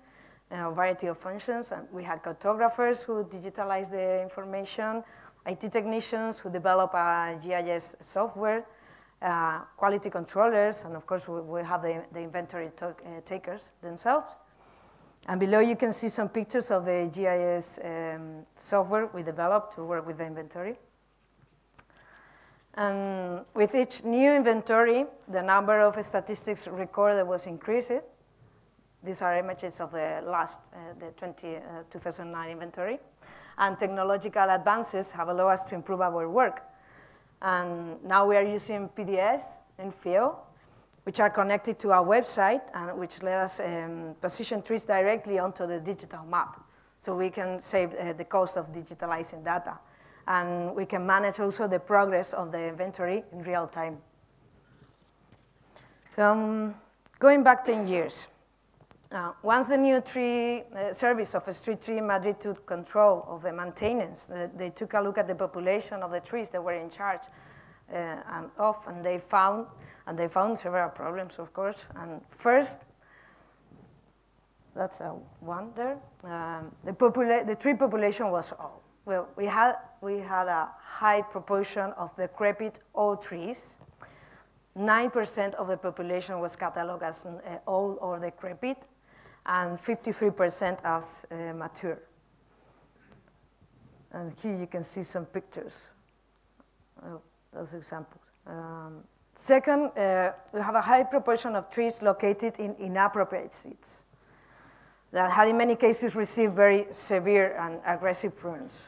a 0.51 0.71
variety 0.71 1.07
of 1.07 1.17
functions, 1.17 1.71
and 1.71 1.87
we 1.91 2.03
had 2.03 2.23
cartographers 2.23 3.03
who 3.03 3.23
digitalized 3.23 3.91
the 3.91 4.21
information, 4.21 5.03
IT 5.45 5.71
technicians 5.71 6.39
who 6.39 6.49
develop 6.49 6.93
a 6.93 7.37
GIS 7.41 7.95
software, 8.01 8.65
uh, 9.21 9.59
quality 9.77 10.09
controllers, 10.09 10.83
and 10.83 10.95
of 10.95 11.05
course 11.05 11.27
we, 11.27 11.41
we 11.41 11.63
have 11.63 11.81
the, 11.81 12.03
the 12.13 12.19
inventory 12.19 12.71
uh, 12.81 12.91
takers 13.25 13.71
themselves. 13.81 14.31
And 15.27 15.39
below 15.39 15.59
you 15.59 15.75
can 15.75 15.93
see 15.93 16.09
some 16.09 16.29
pictures 16.29 16.71
of 16.71 16.85
the 16.85 17.09
GIS 17.13 17.79
um, 17.83 18.45
software 18.55 19.07
we 19.07 19.23
developed 19.23 19.75
to 19.75 19.83
work 19.83 20.07
with 20.07 20.17
the 20.17 20.25
inventory. 20.25 20.77
And 22.75 23.45
with 23.53 23.75
each 23.75 24.03
new 24.03 24.31
inventory, 24.31 25.05
the 25.27 25.41
number 25.41 25.81
of 25.81 26.03
statistics 26.03 26.67
recorded 26.67 27.27
was 27.27 27.45
increased. 27.45 27.91
These 29.03 29.21
are 29.21 29.37
images 29.37 29.79
of 29.79 29.91
the 29.91 30.21
last, 30.25 30.61
uh, 30.73 30.93
the 30.99 31.11
20, 31.11 31.55
uh, 31.55 31.61
2009 31.89 32.49
inventory. 32.49 32.99
And 33.57 33.77
technological 33.77 34.49
advances 34.49 35.11
have 35.13 35.29
allowed 35.29 35.49
us 35.49 35.63
to 35.65 35.75
improve 35.75 36.01
our 36.01 36.29
work. 36.29 36.63
And 37.41 38.03
now 38.03 38.25
we 38.25 38.35
are 38.35 38.43
using 38.43 38.89
PDS 38.89 39.61
and 39.77 39.93
FEO, 39.93 40.37
which 41.03 41.19
are 41.19 41.29
connected 41.29 41.79
to 41.79 41.91
our 41.91 42.05
website 42.05 42.61
and 42.73 42.97
which 42.97 43.21
let 43.23 43.39
us 43.39 43.59
um, 43.61 44.15
position 44.19 44.61
trees 44.61 44.83
directly 44.85 45.39
onto 45.39 45.65
the 45.65 45.79
digital 45.79 46.25
map. 46.25 46.61
So 46.99 47.15
we 47.15 47.29
can 47.29 47.59
save 47.59 47.93
uh, 47.93 48.13
the 48.13 48.25
cost 48.25 48.57
of 48.57 48.71
digitalizing 48.73 49.43
data. 49.43 49.79
And 50.27 50.75
we 50.75 50.85
can 50.85 51.05
manage 51.05 51.39
also 51.39 51.67
the 51.67 51.79
progress 51.79 52.33
of 52.33 52.51
the 52.51 52.67
inventory 52.67 53.23
in 53.31 53.41
real 53.43 53.67
time. 53.67 53.97
So 56.15 56.23
um, 56.23 56.75
going 57.17 57.43
back 57.43 57.63
10 57.63 57.87
years, 57.87 58.27
uh, 59.11 59.31
once 59.41 59.69
the 59.69 59.77
new 59.77 60.01
tree 60.01 60.61
uh, 60.75 60.93
service 60.93 61.33
of 61.33 61.55
street 61.55 61.81
tree 61.81 61.99
Madrid 61.99 62.39
took 62.39 62.65
control 62.65 63.25
of 63.27 63.41
the 63.41 63.51
maintenance, 63.51 64.29
uh, 64.29 64.47
they 64.55 64.69
took 64.69 64.93
a 64.93 65.01
look 65.01 65.17
at 65.17 65.27
the 65.27 65.33
population 65.33 66.03
of 66.03 66.11
the 66.11 66.19
trees 66.19 66.49
that 66.49 66.63
were 66.63 66.73
in 66.73 66.89
charge 66.89 67.21
uh, 67.91 67.95
and 67.95 68.49
of, 68.57 68.77
and 68.87 69.03
they 69.03 69.17
found, 69.17 69.65
and 70.05 70.17
they 70.17 70.27
found 70.27 70.59
several 70.59 70.89
problems, 70.89 71.39
of 71.39 71.51
course. 71.53 71.89
And 71.95 72.21
first, 72.29 72.81
that's 74.75 75.01
a 75.01 75.15
one 75.39 75.71
there. 75.75 75.97
Um, 76.23 76.71
the, 76.83 77.43
the 77.47 77.55
tree 77.59 77.73
population 77.73 78.29
was 78.29 78.53
old. 78.59 78.81
Well, 79.05 79.27
we 79.35 79.45
had, 79.47 79.73
we 80.01 80.19
had 80.19 80.47
a 80.47 80.69
high 80.79 81.23
proportion 81.23 81.93
of 81.97 82.15
decrepit 82.15 82.79
old 82.93 83.23
trees. 83.23 83.79
9% 84.77 85.55
of 85.55 85.67
the 85.67 85.77
population 85.77 86.39
was 86.39 86.55
cataloged 86.55 87.01
as 87.01 87.25
uh, 87.25 87.57
old 87.65 87.97
or 88.01 88.19
decrepit, 88.19 88.85
and 89.49 89.79
53% 89.79 90.77
as 90.83 91.25
uh, 91.31 91.53
mature. 91.53 91.99
And 94.11 94.31
here 94.41 94.55
you 94.55 94.67
can 94.67 94.83
see 94.83 95.03
some 95.03 95.25
pictures 95.25 95.75
of 97.01 97.21
those 97.51 97.73
examples. 97.73 98.21
Um, 98.45 99.03
second, 99.33 99.91
uh, 99.97 100.33
we 100.53 100.61
have 100.61 100.75
a 100.75 100.81
high 100.81 101.03
proportion 101.03 101.55
of 101.55 101.69
trees 101.71 102.01
located 102.03 102.59
in 102.59 102.75
inappropriate 102.75 103.55
seats 103.55 104.03
that 105.11 105.31
had 105.31 105.47
in 105.47 105.57
many 105.57 105.75
cases 105.75 106.15
received 106.15 106.53
very 106.53 106.85
severe 106.91 107.57
and 107.59 107.79
aggressive 107.85 108.35
prunes. 108.37 108.87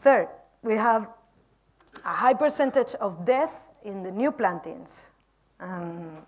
Third, 0.00 0.28
we 0.62 0.76
have 0.76 1.08
a 2.04 2.14
high 2.14 2.34
percentage 2.34 2.94
of 3.00 3.24
death 3.24 3.68
in 3.82 4.04
the 4.04 4.12
new 4.12 4.30
plantings. 4.30 5.08
Um, 5.58 6.18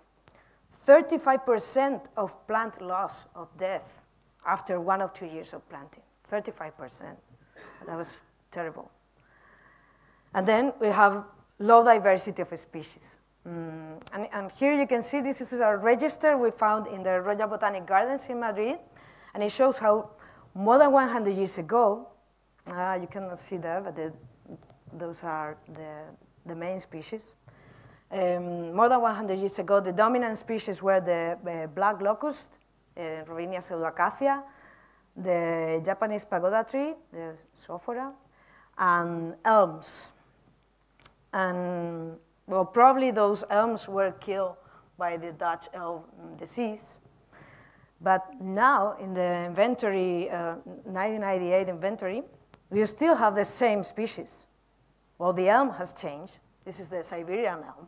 35% 0.87 2.05
of 2.15 2.47
plant 2.47 2.81
loss 2.81 3.25
of 3.35 3.49
death 3.57 3.99
after 4.45 4.79
one 4.79 5.01
or 5.01 5.09
two 5.09 5.25
years 5.25 5.53
of 5.53 5.67
planting. 5.69 6.03
35%. 6.31 7.15
That 7.85 7.97
was 7.97 8.21
terrible. 8.51 8.89
And 10.33 10.47
then 10.47 10.73
we 10.79 10.87
have 10.87 11.25
low 11.59 11.83
diversity 11.83 12.41
of 12.41 12.57
species. 12.57 13.17
Mm, 13.47 14.01
and, 14.13 14.27
and, 14.31 14.51
here 14.51 14.73
you 14.73 14.85
can 14.85 15.01
see 15.01 15.21
this 15.21 15.41
is 15.41 15.61
a 15.61 15.77
register 15.77 16.37
we 16.37 16.51
found 16.51 16.87
in 16.87 17.01
the 17.01 17.21
Royal 17.21 17.47
Botanic 17.47 17.85
Gardens 17.85 18.27
in 18.27 18.39
Madrid. 18.39 18.77
And 19.33 19.43
it 19.43 19.51
shows 19.51 19.79
how 19.79 20.09
more 20.53 20.77
than 20.77 20.91
100 20.91 21.35
years 21.35 21.57
ago, 21.57 22.09
uh, 22.73 22.97
you 22.99 23.07
cannot 23.07 23.39
see 23.39 23.57
there, 23.57 23.79
but 23.79 23.95
the, 23.95 24.11
those 24.93 25.23
are 25.23 25.57
the, 25.73 26.03
the 26.45 26.55
main 26.55 26.79
species. 26.79 27.35
Um, 28.09 28.73
more 28.73 28.87
than 28.87 29.01
100 29.01 29.37
years 29.37 29.59
ago, 29.59 29.81
the 29.81 29.91
dominant 29.91 30.37
species 30.37 30.81
were 30.81 31.01
the 31.01 31.37
uh, 31.45 31.67
black 31.67 32.01
locust, 32.01 32.51
uh, 32.95 33.01
Robinia 33.25 33.59
pseudoacacia, 33.59 34.43
the 35.15 35.81
Japanese 35.83 36.23
pagoda 36.23 36.65
tree, 36.69 36.93
the 37.11 37.35
Sophora, 37.53 38.13
and 38.77 39.35
elms. 39.43 40.09
And, 41.33 42.15
well, 42.45 42.63
probably 42.63 43.11
those 43.11 43.43
elms 43.49 43.89
were 43.89 44.11
killed 44.11 44.55
by 44.97 45.17
the 45.17 45.33
Dutch 45.33 45.67
elm 45.73 46.03
disease. 46.37 46.99
But 47.99 48.39
now, 48.39 48.95
in 49.01 49.13
the 49.13 49.45
inventory, 49.47 50.29
uh, 50.29 50.55
1998 50.85 51.67
inventory, 51.67 52.23
we 52.69 52.85
still 52.85 53.15
have 53.15 53.35
the 53.35 53.43
same 53.43 53.83
species. 53.83 54.45
Well, 55.17 55.33
the 55.33 55.49
elm 55.49 55.71
has 55.71 55.93
changed. 55.93 56.39
This 56.63 56.79
is 56.79 56.89
the 56.89 57.03
Siberian 57.03 57.63
elm. 57.63 57.87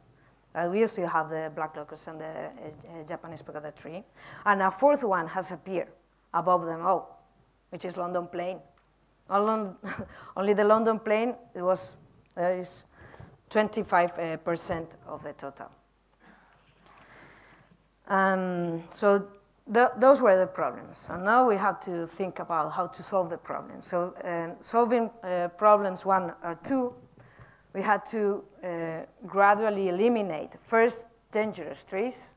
Uh, 0.55 0.67
we 0.71 0.85
still 0.87 1.07
have 1.07 1.29
the 1.29 1.51
black 1.55 1.75
locust 1.75 2.07
and 2.07 2.19
the 2.19 2.25
uh, 2.25 3.03
Japanese 3.07 3.41
pagoda 3.41 3.71
tree. 3.71 4.03
And 4.45 4.61
a 4.61 4.71
fourth 4.71 5.03
one 5.03 5.27
has 5.27 5.51
appeared 5.51 5.89
above 6.33 6.65
them 6.65 6.81
all, 6.81 7.23
which 7.69 7.85
is 7.85 7.97
London 7.97 8.27
plane. 8.27 8.59
only 9.29 10.53
the 10.53 10.63
London 10.63 10.99
plane, 10.99 11.35
it 11.53 11.61
was, 11.61 11.95
is 12.35 12.83
25% 13.51 14.97
uh, 15.07 15.13
of 15.13 15.23
the 15.23 15.33
total. 15.33 15.69
Um, 18.07 18.83
so 18.89 19.27
the, 19.67 19.91
those 19.97 20.19
were 20.19 20.35
the 20.35 20.47
problems. 20.47 21.07
And 21.11 21.23
now 21.23 21.47
we 21.47 21.55
have 21.55 21.79
to 21.81 22.07
think 22.07 22.39
about 22.39 22.71
how 22.71 22.87
to 22.87 23.03
solve 23.03 23.29
the 23.29 23.37
problem. 23.37 23.81
So 23.81 24.15
um, 24.23 24.55
solving 24.61 25.11
uh, 25.23 25.49
problems 25.49 26.05
one 26.05 26.33
or 26.43 26.57
two 26.63 26.95
we 27.73 27.81
had 27.81 28.05
to 28.07 28.43
uh, 28.63 29.05
gradually 29.27 29.89
eliminate 29.89 30.51
first 30.61 31.07
dangerous 31.31 31.83
trees, 31.83 32.29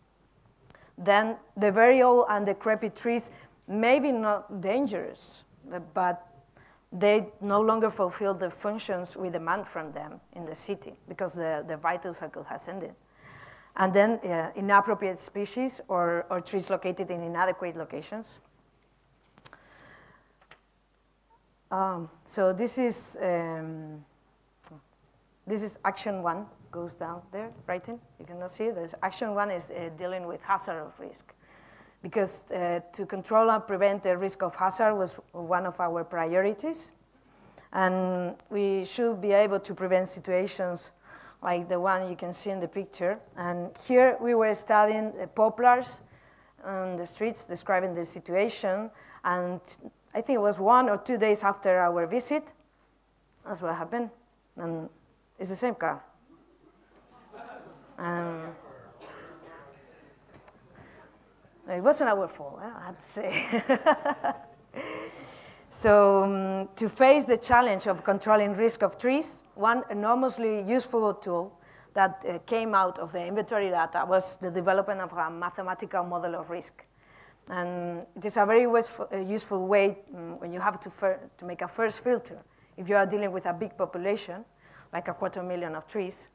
then 0.98 1.36
the 1.56 1.72
very 1.72 2.02
old 2.02 2.26
and 2.28 2.46
decrepit 2.46 2.94
trees, 2.94 3.30
maybe 3.66 4.12
not 4.12 4.60
dangerous, 4.60 5.44
but 5.94 6.26
they 6.92 7.28
no 7.40 7.60
longer 7.60 7.90
fulfill 7.90 8.34
the 8.34 8.50
functions 8.50 9.16
we 9.16 9.30
demand 9.30 9.66
from 9.66 9.92
them 9.92 10.20
in 10.34 10.44
the 10.44 10.54
city 10.54 10.92
because 11.08 11.34
the, 11.34 11.64
the 11.66 11.76
vital 11.76 12.12
cycle 12.12 12.44
has 12.44 12.68
ended. 12.68 12.94
And 13.74 13.94
then 13.94 14.20
uh, 14.22 14.50
inappropriate 14.54 15.18
species 15.18 15.80
or, 15.88 16.26
or 16.28 16.42
trees 16.42 16.68
located 16.68 17.10
in 17.10 17.22
inadequate 17.22 17.76
locations. 17.76 18.40
Um, 21.70 22.10
so 22.26 22.52
this 22.52 22.76
is 22.76 23.16
um, 23.22 24.04
this 25.52 25.62
is 25.62 25.78
action 25.84 26.22
one, 26.22 26.46
goes 26.70 26.94
down 26.94 27.20
there, 27.30 27.50
writing. 27.66 28.00
You 28.18 28.24
cannot 28.24 28.50
see. 28.50 28.70
There's 28.70 28.94
action 29.02 29.34
one 29.34 29.50
is 29.50 29.70
uh, 29.70 29.90
dealing 29.98 30.26
with 30.26 30.40
hazard 30.40 30.78
of 30.80 30.98
risk. 30.98 31.34
Because 32.02 32.50
uh, 32.50 32.80
to 32.94 33.04
control 33.04 33.50
and 33.50 33.66
prevent 33.66 34.02
the 34.02 34.16
risk 34.16 34.42
of 34.42 34.56
hazard 34.56 34.94
was 34.94 35.20
one 35.32 35.66
of 35.66 35.78
our 35.78 36.04
priorities. 36.04 36.92
And 37.74 38.34
we 38.48 38.86
should 38.86 39.20
be 39.20 39.32
able 39.32 39.60
to 39.60 39.74
prevent 39.74 40.08
situations 40.08 40.92
like 41.42 41.68
the 41.68 41.78
one 41.78 42.08
you 42.08 42.16
can 42.16 42.32
see 42.32 42.48
in 42.48 42.58
the 42.58 42.68
picture. 42.68 43.18
And 43.36 43.76
here 43.86 44.16
we 44.22 44.34
were 44.34 44.54
studying 44.54 45.12
the 45.12 45.26
poplars 45.26 46.00
on 46.64 46.96
the 46.96 47.04
streets, 47.04 47.44
describing 47.44 47.94
the 47.94 48.06
situation. 48.06 48.90
And 49.22 49.60
I 50.14 50.22
think 50.22 50.36
it 50.36 50.42
was 50.42 50.58
one 50.58 50.88
or 50.88 50.96
two 50.96 51.18
days 51.18 51.44
after 51.44 51.78
our 51.78 52.06
visit, 52.06 52.54
that's 53.44 53.60
what 53.60 53.74
happened. 53.74 54.08
And 54.56 54.88
it's 55.42 55.50
the 55.50 55.56
same 55.56 55.74
car. 55.74 56.00
Um, 57.98 58.54
it 61.68 61.82
wasn't 61.82 62.10
our 62.10 62.28
fault, 62.28 62.60
I 62.62 62.86
have 62.86 62.96
to 62.96 63.04
say. 63.04 63.62
so 65.68 66.22
um, 66.22 66.68
to 66.76 66.88
face 66.88 67.24
the 67.24 67.38
challenge 67.38 67.88
of 67.88 68.04
controlling 68.04 68.52
risk 68.52 68.84
of 68.84 68.98
trees, 68.98 69.42
one 69.56 69.82
enormously 69.90 70.62
useful 70.62 71.12
tool 71.14 71.58
that 71.94 72.24
uh, 72.28 72.38
came 72.46 72.72
out 72.72 73.00
of 73.00 73.10
the 73.10 73.26
inventory 73.26 73.70
data 73.70 74.04
was 74.08 74.36
the 74.36 74.50
development 74.50 75.00
of 75.00 75.12
a 75.12 75.28
mathematical 75.28 76.04
model 76.04 76.36
of 76.36 76.50
risk. 76.50 76.84
And 77.48 78.06
it 78.14 78.24
is 78.24 78.36
a 78.36 78.46
very 78.46 78.66
uh, 78.66 79.18
useful 79.18 79.66
way 79.66 79.98
um, 80.14 80.36
when 80.38 80.52
you 80.52 80.60
have 80.60 80.78
to, 80.78 81.18
to 81.36 81.44
make 81.44 81.62
a 81.62 81.68
first 81.68 82.04
filter. 82.04 82.38
If 82.76 82.88
you 82.88 82.94
are 82.94 83.06
dealing 83.06 83.32
with 83.32 83.46
a 83.46 83.52
big 83.52 83.76
population, 83.76 84.44
like 84.92 85.08
a 85.08 85.14
quarter 85.14 85.42
million 85.42 85.74
of 85.74 85.86
trees, 85.86 86.28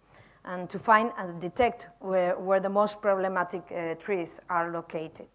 and 0.45 0.69
to 0.69 0.79
find 0.79 1.11
and 1.17 1.39
detect 1.41 1.87
where, 1.99 2.37
where 2.37 2.59
the 2.59 2.69
most 2.69 3.01
problematic 3.01 3.63
uh, 3.71 3.95
trees 3.95 4.39
are 4.49 4.71
located. 4.71 5.27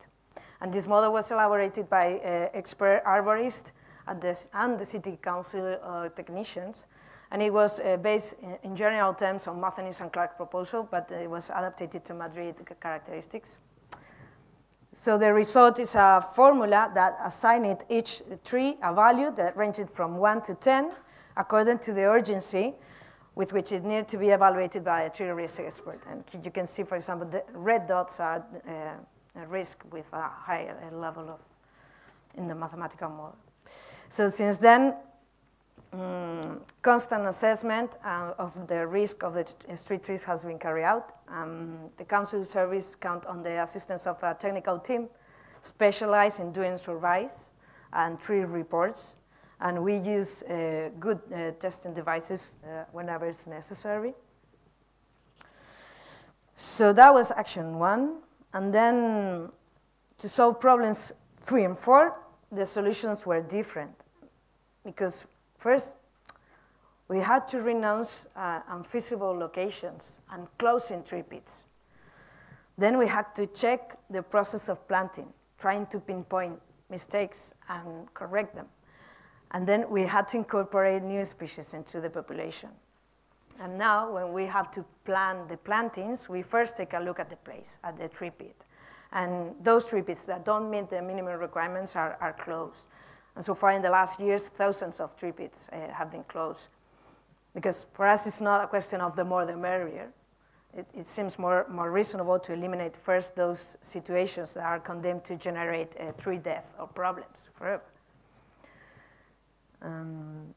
And 0.61 0.73
this 0.73 0.87
model 0.87 1.13
was 1.13 1.31
elaborated 1.31 1.89
by 1.89 2.19
uh, 2.19 2.49
expert 2.55 3.03
arborists 3.05 3.73
and 4.07 4.79
the 4.79 4.85
city 4.85 5.19
council 5.21 5.79
uh, 5.83 6.09
technicians. 6.11 6.87
And 7.31 7.43
it 7.43 7.53
was 7.53 7.81
uh, 7.81 7.97
based 7.97 8.35
in, 8.43 8.59
in, 8.63 8.77
general 8.77 9.15
terms 9.15 9.47
on 9.47 9.61
Matheny's 9.61 10.01
and 10.01 10.13
Clark 10.13 10.37
proposal, 10.37 10.87
but 10.91 11.11
it 11.11 11.29
was 11.29 11.51
adapted 11.51 12.05
to 12.05 12.15
Madrid 12.15 12.57
characteristics. 12.81 13.59
So 14.95 15.17
the 15.17 15.33
result 15.33 15.79
is 15.79 15.95
a 15.95 16.25
formula 16.35 16.91
that 16.95 17.19
assigned 17.25 17.85
each 17.89 18.23
tree 18.45 18.77
a 18.83 18.95
value 18.95 19.33
that 19.37 19.57
ranged 19.57 19.89
from 19.91 20.17
1 20.19 20.43
to 20.43 20.55
10 20.55 20.93
according 21.37 21.79
to 21.79 21.95
the 21.95 22.05
urgency 22.05 22.75
with 23.35 23.53
which 23.53 23.73
it 23.73 23.85
needed 23.85 24.09
to 24.09 24.19
be 24.19 24.29
evaluated 24.29 24.85
by 24.85 25.03
a 25.03 25.11
tree 25.11 25.29
risk 25.29 25.61
expert. 25.61 26.01
And 26.09 26.25
you 26.45 26.51
can 26.51 26.67
see, 26.67 26.83
for 26.83 26.97
example, 26.97 27.27
the 27.29 27.45
red 27.55 27.87
dots 27.87 28.21
are 28.21 28.45
uh, 28.69 29.41
a 29.43 29.47
risk 29.47 29.85
with 29.91 30.13
a 30.13 30.29
higher 30.29 30.77
level 30.93 31.31
of 31.31 31.41
in 32.35 32.49
the 32.49 32.55
mathematical 32.55 33.09
model. 33.09 33.37
So 34.09 34.29
since 34.29 34.59
then, 34.59 34.95
um, 35.93 36.61
constant 36.81 37.27
assessment 37.27 37.97
uh, 38.05 38.33
of 38.39 38.67
the 38.67 38.87
risk 38.87 39.23
of 39.23 39.35
the 39.35 39.77
street 39.77 40.03
trees 40.03 40.25
has 40.25 40.43
been 40.43 40.59
carried 40.59 40.85
out. 40.85 41.17
Um, 41.29 41.91
the 41.99 42.05
council 42.05 42.45
service 42.45 42.95
count 42.95 43.27
on 43.27 43.43
the 43.43 43.63
assistance 43.63 44.07
of 44.07 44.23
a 44.23 44.35
technical 44.35 44.79
team 44.79 45.09
specialized 45.61 46.41
in 46.41 46.53
doing 46.53 46.79
surveys 46.79 47.51
and 47.93 48.19
tree 48.19 48.41
reports 48.41 49.17
and 49.63 49.83
we 49.83 49.97
use 49.97 50.43
uh, 50.43 50.91
good 50.99 51.21
uh, 51.33 51.53
testing 51.53 51.95
devices 51.95 52.55
uh, 52.65 52.85
whenever 52.93 53.27
it's 53.27 53.47
necessary. 53.47 54.13
So 56.57 56.93
that 56.93 57.15
was 57.15 57.31
action 57.31 57.79
one. 57.79 58.19
And 58.53 58.75
then 58.75 59.51
to 60.19 60.29
solve 60.29 60.61
problems 60.61 61.13
three 61.41 61.65
and 61.65 61.79
four, 61.79 62.19
the 62.51 62.67
solutions 62.67 63.25
were 63.25 63.41
different. 63.41 63.95
Because 64.85 65.27
first, 65.59 65.95
we 67.07 67.21
had 67.21 67.47
to 67.49 67.61
renounce 67.61 68.27
uh, 68.35 68.61
unfeasible 68.69 69.33
locations 69.39 70.19
and 70.33 70.49
closing 70.59 71.05
tree 71.05 71.23
pits. 71.23 71.65
Then 72.77 72.99
we 72.99 73.07
had 73.07 73.33
to 73.37 73.47
check 73.47 73.97
the 74.11 74.23
process 74.23 74.69
of 74.69 74.89
planting, 74.89 75.29
trying 75.59 75.87
to 75.87 76.01
pinpoint 76.01 76.61
mistakes 76.91 77.55
and 77.69 78.13
correct 78.13 78.57
them. 78.57 78.67
And 79.53 79.67
then 79.67 79.89
we 79.91 80.03
had 80.03 80.29
to 80.29 80.39
incorporate 80.39 81.03
new 81.03 81.25
species 81.25 81.75
into 81.75 82.01
the 82.01 82.11
population. 82.11 82.71
And 83.61 83.79
now, 83.79 84.11
when 84.11 84.33
we 84.33 84.47
have 84.47 84.71
to 84.73 84.85
plan 85.05 85.47
the 85.47 85.59
plantings, 85.59 86.29
we 86.29 86.43
first 86.43 86.77
take 86.77 86.95
a 86.95 86.99
look 86.99 87.21
at 87.21 87.29
the 87.29 87.37
place, 87.37 87.79
at 87.85 87.97
the 87.97 88.09
tree 88.09 88.31
pit. 88.31 88.57
And 89.13 89.55
those 89.63 89.87
tree 89.87 90.03
pits 90.03 90.25
that 90.27 90.45
don't 90.45 90.71
meet 90.71 90.89
the 90.89 91.03
minimum 91.03 91.39
requirements 91.39 91.95
are, 91.95 92.17
are 92.21 92.33
closed. 92.33 92.89
And 93.37 93.45
so 93.45 93.55
far 93.55 93.73
in 93.73 93.83
the 93.83 93.91
last 93.91 94.21
years, 94.21 94.49
thousands 94.49 95.01
of 95.01 95.17
tree 95.17 95.33
pits 95.33 95.69
uh, 95.71 95.93
have 95.93 96.11
been 96.11 96.25
closed. 96.25 96.69
Because 97.55 97.87
for 97.93 98.07
us, 98.07 98.27
it's 98.27 98.41
not 98.41 98.65
a 98.65 98.67
question 98.67 99.03
of 99.03 99.15
the 99.17 99.25
more 99.25 99.45
the 99.45 99.57
merrier. 99.57 100.09
It, 100.75 100.87
it, 100.95 101.07
seems 101.07 101.39
more, 101.39 101.67
more 101.71 101.91
reasonable 101.91 102.39
to 102.39 102.55
eliminate 102.55 102.97
first 102.97 103.37
those 103.37 103.77
situations 103.83 104.55
that 104.55 104.65
are 104.65 104.81
condemned 104.81 105.25
to 105.25 105.37
generate 105.37 105.95
uh, 106.01 106.13
tree 106.13 106.39
death 106.39 106.75
or 106.79 106.87
problems 106.87 107.51
forever. 107.55 107.83
Um, 109.83 110.55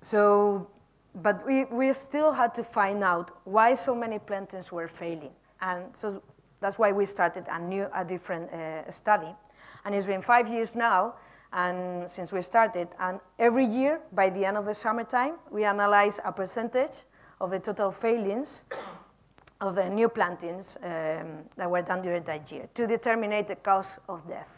so, 0.00 0.70
but 1.14 1.46
we, 1.46 1.64
we 1.64 1.92
still 1.92 2.32
had 2.32 2.54
to 2.54 2.64
find 2.64 3.02
out 3.02 3.30
why 3.44 3.74
so 3.74 3.94
many 3.94 4.18
plantings 4.18 4.70
were 4.70 4.88
failing. 4.88 5.32
And 5.60 5.96
so 5.96 6.22
that's 6.60 6.78
why 6.78 6.92
we 6.92 7.06
started 7.06 7.46
a 7.50 7.58
new, 7.58 7.88
a 7.94 8.04
different 8.04 8.52
uh, 8.52 8.90
study. 8.90 9.34
And 9.84 9.94
it's 9.94 10.06
been 10.06 10.22
five 10.22 10.48
years 10.48 10.74
now, 10.74 11.14
and 11.52 12.10
since 12.10 12.32
we 12.32 12.42
started, 12.42 12.88
and 12.98 13.20
every 13.38 13.64
year, 13.64 14.00
by 14.12 14.30
the 14.30 14.44
end 14.44 14.56
of 14.56 14.66
the 14.66 14.74
summertime, 14.74 15.34
we 15.50 15.64
analyze 15.64 16.20
a 16.24 16.32
percentage 16.32 17.04
of 17.40 17.50
the 17.50 17.58
total 17.58 17.92
failings 17.92 18.64
of 19.60 19.74
the 19.74 19.88
new 19.88 20.08
plantings 20.08 20.76
um, 20.82 21.44
that 21.56 21.70
were 21.70 21.82
done 21.82 22.02
during 22.02 22.22
that 22.24 22.50
year 22.50 22.68
to 22.74 22.86
determine 22.86 23.30
the 23.46 23.56
cause 23.56 23.98
of 24.08 24.26
death. 24.28 24.55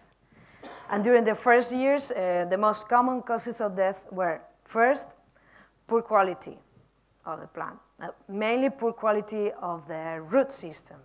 And 0.91 1.05
during 1.05 1.25
the 1.25 1.35
first 1.35 1.73
years, 1.73 2.11
uh, 2.11 2.47
the 2.49 2.57
most 2.57 2.89
common 2.89 3.23
causes 3.23 3.61
of 3.61 3.77
death 3.77 4.07
were 4.11 4.41
first, 4.65 5.09
poor 5.87 6.03
quality 6.03 6.59
of 7.27 7.41
the 7.41 7.47
plant, 7.47 7.79
uh, 8.01 8.09
mainly 8.29 8.71
poor 8.71 8.93
quality 8.93 9.51
of 9.61 9.87
the 9.87 10.23
root 10.29 10.51
system, 10.51 10.97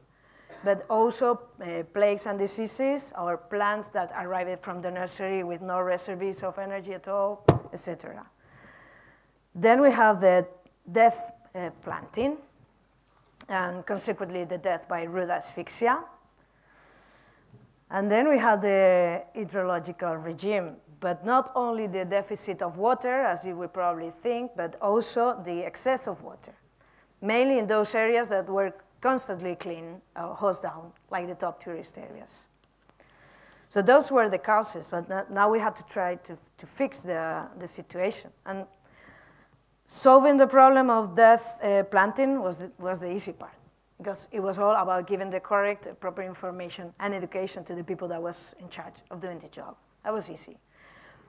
but 0.64 0.86
also 0.90 1.42
uh, 1.62 1.84
plagues 1.94 2.26
and 2.26 2.40
diseases 2.40 3.12
or 3.18 3.38
plants 3.38 3.90
that 3.90 4.14
arrived 4.18 4.64
from 4.64 4.82
the 4.82 4.90
nursery 4.90 5.44
with 5.44 5.62
no 5.62 5.80
reserves 5.82 6.44
of 6.44 6.58
energy 6.58 6.94
at 6.94 7.08
all, 7.10 7.46
etc. 7.74 8.26
Then 9.54 9.82
we 9.82 9.92
have 9.92 10.22
the 10.22 10.48
death 10.90 11.34
uh, 11.54 11.70
planting, 11.82 12.38
and 13.50 13.86
consequently 13.86 14.46
the 14.46 14.58
death 14.58 14.88
by 14.88 15.04
root 15.04 15.30
asphyxia, 15.30 16.00
and 17.94 18.10
then 18.10 18.28
we 18.28 18.40
had 18.40 18.62
the 18.64 19.22
hydrological 19.36 20.22
regime, 20.26 20.78
but 21.00 21.24
not 21.24 21.52
only 21.56 21.86
the 21.86 22.04
deficit 22.04 22.64
of 22.64 22.78
water, 22.78 23.22
as 23.22 23.46
you 23.46 23.56
would 23.56 23.72
probably 23.72 24.10
think, 24.10 24.52
but 24.58 24.76
also 24.82 25.40
the 25.46 25.64
excess 25.64 26.08
of 26.08 26.24
water, 26.24 26.54
mainly 27.22 27.60
in 27.60 27.68
those 27.68 27.94
areas 27.94 28.30
that 28.30 28.50
were 28.50 28.74
constantly 29.00 29.56
clean, 29.56 30.02
uh, 30.16 30.34
hosed 30.34 30.64
down, 30.64 30.92
like 31.12 31.28
the 31.28 31.36
top 31.36 31.64
tourist 31.64 32.00
areas. 32.00 32.46
So 33.70 33.84
those 33.84 34.12
were 34.12 34.28
the 34.28 34.40
causes, 34.40 34.90
but 34.90 35.30
now 35.30 35.52
we 35.52 35.60
had 35.60 35.76
to 35.76 35.84
try 35.84 36.16
to, 36.16 36.38
to 36.58 36.66
fix 36.66 37.04
the, 37.04 37.48
the 37.60 37.68
situation. 37.68 38.32
And 38.48 38.66
solving 39.86 40.38
the 40.38 40.48
problem 40.48 40.90
of 40.90 41.16
death 41.16 41.64
uh, 41.64 41.84
planting 41.84 42.42
was 42.42 42.58
the, 42.58 42.72
was 42.80 43.00
the 43.00 43.12
easy 43.12 43.34
part 43.34 43.54
because 43.98 44.28
it 44.32 44.40
was 44.42 44.60
all 44.60 44.76
about 44.76 45.08
giving 45.08 45.30
the 45.30 45.40
correct, 45.40 45.88
proper 46.00 46.22
information 46.22 46.94
and 47.00 47.14
education 47.14 47.64
to 47.64 47.76
the 47.76 47.84
people 47.84 48.08
that 48.08 48.22
was 48.22 48.56
in 48.60 48.70
charge 48.70 48.96
of 49.12 49.22
doing 49.22 49.40
the 49.40 49.48
job. 49.48 49.76
That 50.04 50.14
was 50.14 50.30
easy. 50.30 50.58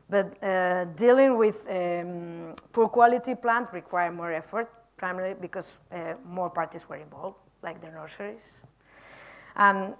But 0.08 0.42
uh, 0.42 0.84
dealing 0.96 1.38
with 1.38 1.64
um, 1.70 2.54
poor 2.72 2.88
quality 2.88 3.34
plant 3.34 3.72
required 3.72 4.14
more 4.14 4.32
effort, 4.32 4.70
primarily 4.96 5.34
because 5.40 5.78
uh, 5.92 6.14
more 6.26 6.50
parties 6.50 6.88
were 6.88 6.96
involved, 6.96 7.36
like 7.62 7.80
the 7.80 7.90
nurseries. 7.90 8.60
And 9.56 9.94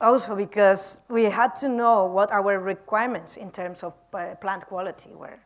also 0.00 0.36
because 0.36 1.00
we 1.08 1.24
had 1.24 1.56
to 1.56 1.68
know 1.68 2.06
what 2.06 2.30
our 2.32 2.58
requirements 2.58 3.36
in 3.36 3.50
terms 3.50 3.82
of 3.82 3.94
uh, 4.12 4.34
plant 4.36 4.66
quality 4.66 5.14
were. 5.14 5.38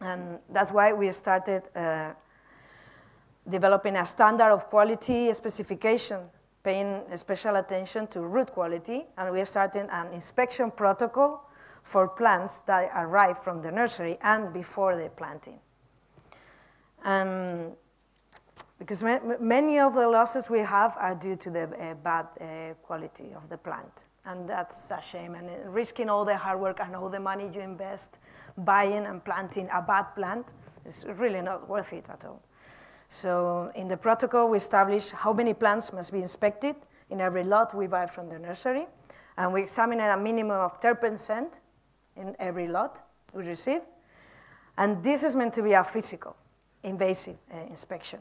And 0.00 0.38
that's 0.50 0.72
why 0.72 0.92
we 0.92 1.12
started 1.12 1.62
uh, 1.76 2.12
developing 3.48 3.96
a 3.96 4.04
standard 4.04 4.50
of 4.50 4.68
quality 4.68 5.32
specification, 5.32 6.20
paying 6.62 7.02
special 7.16 7.56
attention 7.56 8.06
to 8.08 8.22
root 8.22 8.50
quality, 8.52 9.04
and 9.18 9.32
we 9.32 9.40
are 9.40 9.44
starting 9.44 9.88
an 9.90 10.12
inspection 10.12 10.70
protocol 10.70 11.50
for 11.82 12.08
plants 12.08 12.60
that 12.60 12.90
arrive 12.96 13.38
from 13.42 13.60
the 13.60 13.70
nursery 13.70 14.18
and 14.22 14.52
before 14.52 14.96
the 14.96 15.10
planting. 15.10 15.58
Um, 17.04 17.72
because 18.78 19.02
many 19.02 19.78
of 19.78 19.94
the 19.94 20.08
losses 20.08 20.50
we 20.50 20.58
have 20.60 20.96
are 20.98 21.14
due 21.14 21.36
to 21.36 21.50
the 21.50 21.62
uh, 21.62 21.94
bad 21.94 22.26
uh, 22.40 22.74
quality 22.82 23.32
of 23.34 23.48
the 23.48 23.56
plant. 23.56 24.06
And 24.26 24.48
that's 24.48 24.90
a 24.90 25.00
shame. 25.00 25.34
And 25.34 25.48
risking 25.72 26.08
all 26.08 26.24
the 26.24 26.36
hard 26.36 26.58
work 26.60 26.80
and 26.80 26.96
all 26.96 27.08
the 27.08 27.20
money 27.20 27.50
you 27.54 27.60
invest 27.60 28.18
buying 28.58 29.06
and 29.06 29.24
planting 29.24 29.68
a 29.72 29.82
bad 29.82 30.14
plant 30.14 30.54
is 30.84 31.04
really 31.16 31.40
not 31.40 31.68
worth 31.68 31.92
it 31.92 32.08
at 32.08 32.24
all. 32.24 32.42
So 33.08 33.70
in 33.74 33.88
the 33.88 33.96
protocol, 33.96 34.48
we 34.48 34.56
establish 34.56 35.10
how 35.10 35.32
many 35.32 35.54
plants 35.54 35.92
must 35.92 36.12
be 36.12 36.20
inspected 36.20 36.76
in 37.10 37.20
every 37.20 37.44
lot 37.44 37.74
we 37.74 37.86
buy 37.86 38.06
from 38.06 38.28
the 38.28 38.38
nursery. 38.38 38.86
And 39.36 39.52
we 39.52 39.62
examine 39.62 40.00
a 40.00 40.16
minimum 40.16 40.56
of 40.56 40.80
10% 40.80 41.58
in 42.16 42.36
every 42.38 42.68
lot 42.68 43.02
we 43.32 43.42
receive. 43.44 43.80
And 44.76 45.02
this 45.02 45.22
is 45.22 45.36
meant 45.36 45.54
to 45.54 45.62
be 45.62 45.72
a 45.72 45.84
physical, 45.84 46.36
invasive 46.82 47.36
uh, 47.52 47.58
inspection. 47.68 48.20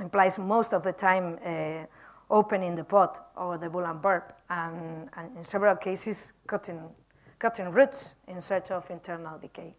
Implies 0.00 0.38
most 0.38 0.74
of 0.74 0.82
the 0.82 0.92
time 0.92 1.38
uh, 1.44 1.86
opening 2.30 2.74
the 2.74 2.84
pot 2.84 3.30
or 3.36 3.56
the 3.56 3.70
ball 3.70 3.84
and 3.84 4.02
burlap, 4.02 4.40
and, 4.50 5.08
and 5.16 5.36
in 5.36 5.44
several 5.44 5.76
cases, 5.76 6.32
cutting, 6.46 6.80
cutting 7.38 7.70
roots 7.70 8.14
in 8.26 8.40
search 8.40 8.70
of 8.70 8.90
internal 8.90 9.38
decay. 9.38 9.74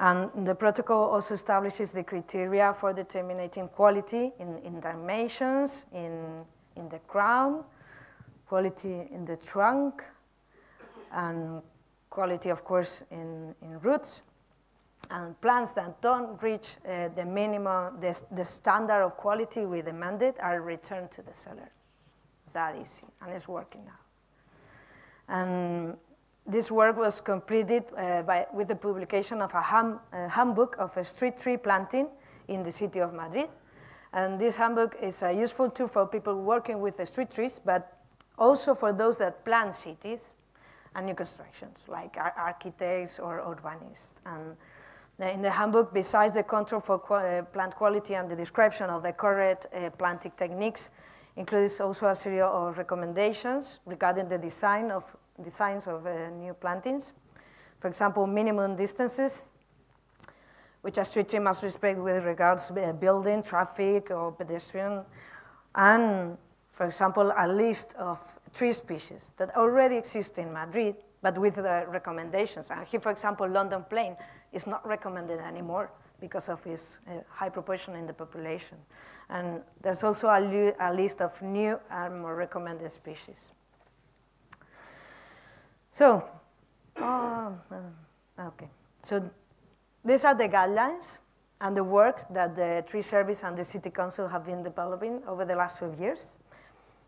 And 0.00 0.46
the 0.46 0.54
protocol 0.54 1.10
also 1.10 1.34
establishes 1.34 1.92
the 1.92 2.02
criteria 2.02 2.74
for 2.74 2.92
determining 2.92 3.68
quality 3.68 4.32
in, 4.38 4.58
in 4.64 4.80
dimensions, 4.80 5.84
in, 5.92 6.44
in 6.76 6.88
the 6.88 6.98
crown, 7.00 7.64
quality 8.46 9.08
in 9.10 9.24
the 9.24 9.36
trunk, 9.36 10.02
and 11.12 11.62
quality, 12.10 12.48
of 12.48 12.64
course, 12.64 13.02
in, 13.10 13.54
in 13.62 13.78
roots. 13.80 14.22
And 15.10 15.38
plants 15.40 15.74
that 15.74 16.00
don't 16.00 16.42
reach 16.42 16.76
uh, 16.88 17.08
the 17.08 17.24
minimum, 17.24 18.00
the, 18.00 18.18
the 18.30 18.44
standard 18.44 19.02
of 19.02 19.16
quality 19.16 19.66
we 19.66 19.82
demanded 19.82 20.36
are 20.40 20.60
returned 20.62 21.10
to 21.12 21.22
the 21.22 21.34
seller. 21.34 21.70
It's 22.44 22.54
that 22.54 22.76
easy, 22.80 23.04
and 23.20 23.32
it's 23.32 23.46
working 23.46 23.84
now. 23.84 23.98
And 25.28 25.96
this 26.46 26.70
work 26.70 26.96
was 26.96 27.20
completed 27.20 27.84
uh, 27.96 28.22
by, 28.22 28.46
with 28.52 28.68
the 28.68 28.74
publication 28.74 29.40
of 29.40 29.54
a, 29.54 29.62
handbook 30.28 30.76
of 30.78 30.96
a 30.96 31.04
street 31.04 31.38
tree 31.38 31.56
planting 31.56 32.08
in 32.48 32.62
the 32.62 32.72
city 32.72 32.98
of 32.98 33.12
Madrid. 33.14 33.48
And 34.12 34.38
this 34.38 34.56
handbook 34.56 34.96
is 35.00 35.22
a 35.22 35.32
useful 35.32 35.70
tool 35.70 35.88
for 35.88 36.06
people 36.06 36.42
working 36.42 36.80
with 36.80 36.96
the 36.96 37.06
street 37.06 37.30
trees, 37.30 37.60
but 37.64 37.98
also 38.36 38.74
for 38.74 38.92
those 38.92 39.18
that 39.18 39.44
plan 39.44 39.72
cities 39.72 40.34
and 40.94 41.06
new 41.06 41.14
constructions, 41.14 41.78
like 41.88 42.16
ar 42.18 42.34
architects 42.36 43.18
or 43.18 43.40
urbanists. 43.40 44.14
And 44.26 44.56
in 45.32 45.42
the 45.42 45.50
handbook, 45.50 45.94
besides 45.94 46.32
the 46.32 46.42
control 46.42 46.80
for 46.80 46.98
qu 46.98 47.14
uh, 47.14 47.42
plant 47.42 47.74
quality 47.74 48.14
and 48.14 48.28
the 48.28 48.36
description 48.36 48.90
of 48.90 49.02
the 49.02 49.12
correct 49.12 49.66
uh, 49.72 49.90
planting 49.90 50.32
techniques, 50.36 50.90
includes 51.36 51.80
also 51.80 52.06
a 52.06 52.14
series 52.14 52.42
of 52.42 52.76
recommendations 52.76 53.78
regarding 53.86 54.28
the 54.28 54.38
design 54.38 54.90
of 54.90 55.16
designs 55.40 55.86
of 55.86 56.06
uh, 56.06 56.30
new 56.30 56.54
plantings. 56.54 57.12
For 57.80 57.88
example, 57.88 58.26
minimum 58.26 58.76
distances, 58.76 59.50
which 60.82 60.98
a 60.98 61.04
street 61.04 61.28
tree 61.28 61.38
must 61.38 61.62
respect 61.62 61.98
with 61.98 62.24
regards 62.24 62.68
to 62.68 62.82
uh, 62.82 62.92
building, 62.92 63.42
traffic, 63.42 64.10
or 64.10 64.32
pedestrian, 64.32 65.04
and, 65.74 66.36
for 66.72 66.86
example, 66.86 67.32
a 67.36 67.48
list 67.48 67.94
of 67.94 68.18
tree 68.52 68.72
species 68.72 69.32
that 69.36 69.56
already 69.56 69.96
exist 69.96 70.38
in 70.38 70.52
Madrid, 70.52 70.96
but 71.22 71.38
with 71.38 71.54
the 71.54 71.86
recommendations. 71.88 72.70
And 72.70 72.86
here, 72.86 73.00
for 73.00 73.10
example, 73.10 73.48
London 73.48 73.84
plane 73.88 74.16
is 74.52 74.66
not 74.66 74.86
recommended 74.86 75.38
anymore 75.38 75.90
because 76.20 76.48
of 76.48 76.64
its 76.66 76.98
uh, 77.08 77.14
high 77.28 77.48
proportion 77.48 77.96
in 77.96 78.06
the 78.06 78.12
population. 78.12 78.78
And 79.28 79.62
there's 79.80 80.04
also 80.04 80.28
a, 80.28 80.72
a 80.80 80.92
list 80.92 81.20
of 81.20 81.40
new 81.42 81.80
and 81.90 82.20
more 82.20 82.36
recommended 82.36 82.90
species. 82.92 83.52
So, 85.92 86.24
uh, 86.96 87.50
okay. 88.40 88.68
So 89.02 89.30
these 90.04 90.24
are 90.24 90.34
the 90.34 90.48
guidelines 90.48 91.18
and 91.60 91.76
the 91.76 91.84
work 91.84 92.24
that 92.32 92.56
the 92.56 92.82
tree 92.86 93.02
service 93.02 93.44
and 93.44 93.56
the 93.56 93.62
city 93.62 93.90
council 93.90 94.26
have 94.26 94.44
been 94.44 94.62
developing 94.62 95.22
over 95.28 95.44
the 95.44 95.54
last 95.54 95.78
12 95.78 96.00
years. 96.00 96.38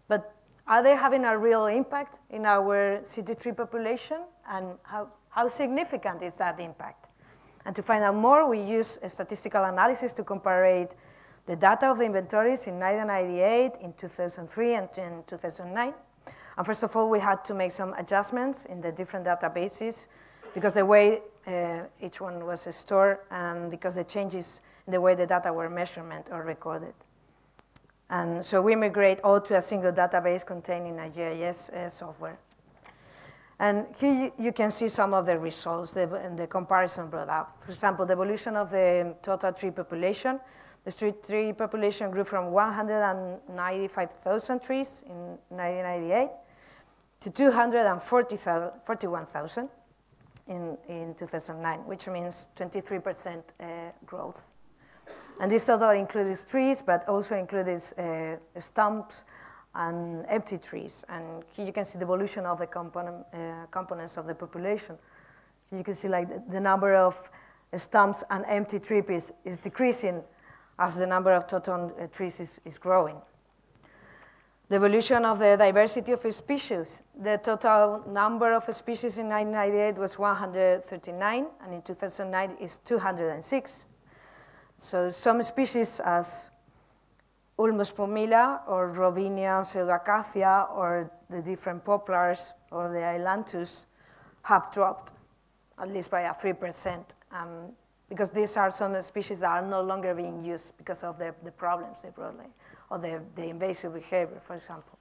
But 0.07 0.35
are 0.69 0.83
they 0.83 0.95
having 0.95 1.25
a 1.25 1.37
real 1.37 1.67
impact 1.67 2.21
in 2.29 2.45
our 2.45 3.01
city 3.05 3.35
tree 3.35 3.53
population? 3.53 4.19
And 4.49 4.77
how, 4.83 5.09
how 5.31 5.49
significant 5.49 6.23
is 6.23 6.37
that 6.37 6.61
impact? 6.61 7.09
And 7.65 7.75
to 7.77 7.83
find 7.83 8.05
out 8.05 8.15
more, 8.15 8.47
we 8.47 8.61
use 8.61 8.99
statistical 9.09 9.65
analysis 9.65 10.13
to 10.15 10.25
compare 10.25 10.89
the 11.47 11.57
data 11.57 11.91
of 11.91 11.99
the 11.99 12.05
inventories 12.05 12.67
in 12.67 12.79
1998, 12.79 13.83
in 13.83 13.95
2003, 13.95 14.75
and 14.75 14.89
in 14.99 15.25
2009. 15.27 15.95
And 16.57 16.67
first 16.67 16.83
of 16.83 16.97
all, 16.97 17.11
we 17.11 17.21
had 17.21 17.45
to 17.47 17.55
make 17.55 17.73
some 17.73 17.95
adjustments 17.95 18.65
in 18.67 18.81
the 18.81 18.93
different 18.93 19.27
databases 19.27 20.07
because 20.55 20.73
the 20.73 20.87
way 20.87 21.21
uh, 21.47 21.83
each 22.01 22.21
one 22.21 22.47
was 22.47 22.67
stored 22.75 23.19
and 23.31 23.71
because 23.71 23.97
the 23.97 24.05
changes 24.05 24.61
in 24.87 24.93
the 24.93 25.01
way 25.01 25.15
the 25.15 25.27
data 25.27 25.53
were 25.53 25.69
measured 25.69 26.05
or 26.31 26.43
recorded. 26.43 26.95
And 28.11 28.45
so 28.45 28.61
we 28.63 28.77
migrate 28.77 29.21
all 29.23 29.41
to 29.41 29.57
a 29.57 29.63
single 29.63 29.93
database 29.93 30.47
containing 30.47 31.01
a 31.01 31.09
GIS 31.09 31.71
uh, 31.71 31.89
software. 31.89 32.39
And 33.59 33.87
here 33.99 34.31
you, 34.39 34.53
can 34.53 34.71
see 34.71 34.87
some 34.89 35.15
of 35.15 35.27
the 35.27 35.39
results, 35.39 35.95
the, 35.95 36.33
the 36.37 36.47
comparison 36.47 37.09
brought 37.09 37.29
up. 37.29 37.63
For 37.65 37.71
example, 37.71 38.05
the 38.05 38.13
evolution 38.13 38.57
of 38.57 38.71
the 38.71 39.15
total 39.23 39.53
tree 39.53 39.71
population. 39.71 40.41
The 40.85 40.91
street 40.91 41.25
tree 41.25 41.53
population 41.53 42.11
grew 42.11 42.25
from 42.25 42.51
195,000 42.51 44.61
trees 44.61 45.05
in 45.07 45.39
1998 45.49 46.31
to 47.25 47.31
241,000 47.31 49.69
in, 50.47 50.79
in 50.89 51.15
2009, 51.15 51.79
which 51.87 52.07
means 52.07 52.49
23% 52.55 53.39
uh, 53.39 53.65
growth. 54.05 54.47
And 55.41 55.51
this 55.51 55.65
total 55.65 55.89
includes 55.91 56.45
trees, 56.45 56.83
but 56.83 57.09
also 57.09 57.35
includes 57.35 57.95
uh, 57.95 58.37
stumps 58.59 59.25
and 59.75 60.27
empty 60.29 60.59
trees. 60.59 61.03
And 61.09 61.43
here 61.57 61.65
you 61.65 61.73
can 61.73 61.87
see 61.87 61.99
the 61.99 62.05
evolution 62.05 62.45
of 62.45 62.59
the 62.59 62.67
component, 62.67 63.25
uh, 63.33 63.65
components 63.71 64.19
of 64.19 64.27
the 64.27 64.35
population. 64.35 64.99
Here 65.71 65.79
you 65.79 65.85
can 65.85 65.95
see 65.95 66.09
like 66.09 66.29
the, 66.29 66.43
the 66.53 66.61
number 66.61 66.95
of 66.95 67.19
stumps 67.75 68.23
and 68.29 68.45
empty 68.47 68.79
trees 68.79 69.33
is 69.47 69.57
decreasing 69.59 70.23
as 70.79 70.97
the 70.97 71.07
number 71.07 71.33
of 71.33 71.47
total 71.47 71.91
uh, 71.99 72.07
trees 72.09 72.39
is, 72.39 72.61
is 72.67 72.77
growing. 72.77 73.17
The 74.71 74.77
evolution 74.77 75.27
of 75.27 75.39
the 75.39 75.57
diversity 75.59 76.13
of 76.13 76.25
species. 76.33 77.03
The 77.23 77.37
total 77.37 78.03
number 78.09 78.55
of 78.55 78.65
species 78.75 79.19
in 79.19 79.29
1998 79.29 79.99
was 80.01 80.19
139, 80.19 81.47
and 81.63 81.75
in 81.75 81.83
2009 81.83 82.57
is 82.59 82.79
206. 82.79 83.85
So 84.79 85.11
some 85.11 85.43
species 85.43 86.01
as 86.01 86.51
Ulmus 87.59 87.93
pumila 87.93 88.63
or 88.67 88.91
Robinia 88.91 89.61
pseudoacacia 89.61 90.75
or 90.75 91.11
the 91.29 91.43
different 91.43 91.85
poplars 91.85 92.55
or 92.71 92.89
the 92.91 93.01
ailanthus 93.01 93.85
have 94.43 94.73
dropped, 94.73 95.13
at 95.79 95.93
least 95.93 96.11
by 96.11 96.23
a 96.23 96.33
3%, 96.33 97.05
um, 97.33 97.73
because 98.09 98.31
these 98.31 98.57
are 98.57 98.71
some 98.71 99.01
species 99.03 99.41
that 99.41 99.51
are 99.51 99.63
no 99.63 99.83
longer 99.83 100.15
being 100.15 100.43
used 100.43 100.75
because 100.79 101.05
of 101.05 101.19
the, 101.19 101.35
the 101.45 101.51
problems 101.51 102.01
they 102.01 102.11
brought 102.11 102.37
or 102.91 102.99
the, 102.99 103.21
the 103.35 103.45
invasive 103.45 103.95
behavior, 103.95 104.41
for 104.47 104.55
example. 104.55 104.99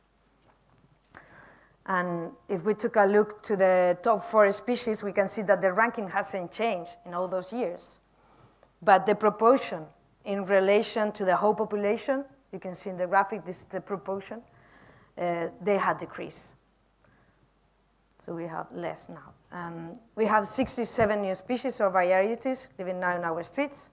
And 1.86 2.32
if 2.48 2.63
we 2.63 2.74
took 2.74 2.96
a 2.96 3.06
look 3.06 3.43
to 3.43 3.56
the 3.56 3.98
top 4.02 4.24
four 4.24 4.50
species, 4.52 5.04
we 5.04 5.12
can 5.12 5.28
see 5.28 5.41
that 5.43 5.62
the 5.62 5.74
ranking 5.74 6.08
hasn't 6.08 6.52
changed 6.52 6.91
in 7.06 7.13
all 7.13 7.28
those 7.28 7.52
years. 7.52 8.00
But 8.82 9.06
the 9.06 9.15
proportion 9.15 9.86
in 10.26 10.46
relation 10.46 11.12
to 11.13 11.26
the 11.26 11.36
whole 11.36 11.54
population, 11.54 12.24
you 12.52 12.60
can 12.60 12.76
see 12.76 12.89
in 12.89 12.98
the 12.98 13.08
graphic, 13.08 13.46
this 13.46 13.60
is 13.60 13.65
the 13.65 13.82
proportion, 13.82 14.41
uh, 15.17 15.48
they 15.62 15.78
had 15.78 15.98
decreased. 15.98 16.54
So 18.19 18.34
we 18.34 18.48
have 18.48 18.67
less 18.72 19.10
now. 19.10 19.34
Um, 19.52 19.93
we 20.15 20.26
have 20.26 20.48
67 20.48 21.22
new 21.22 21.36
species 21.36 21.82
or 21.82 21.89
varieties 21.89 22.69
living 22.80 23.00
now 23.00 23.17
in 23.17 23.24
our 23.26 23.43
streets. 23.43 23.89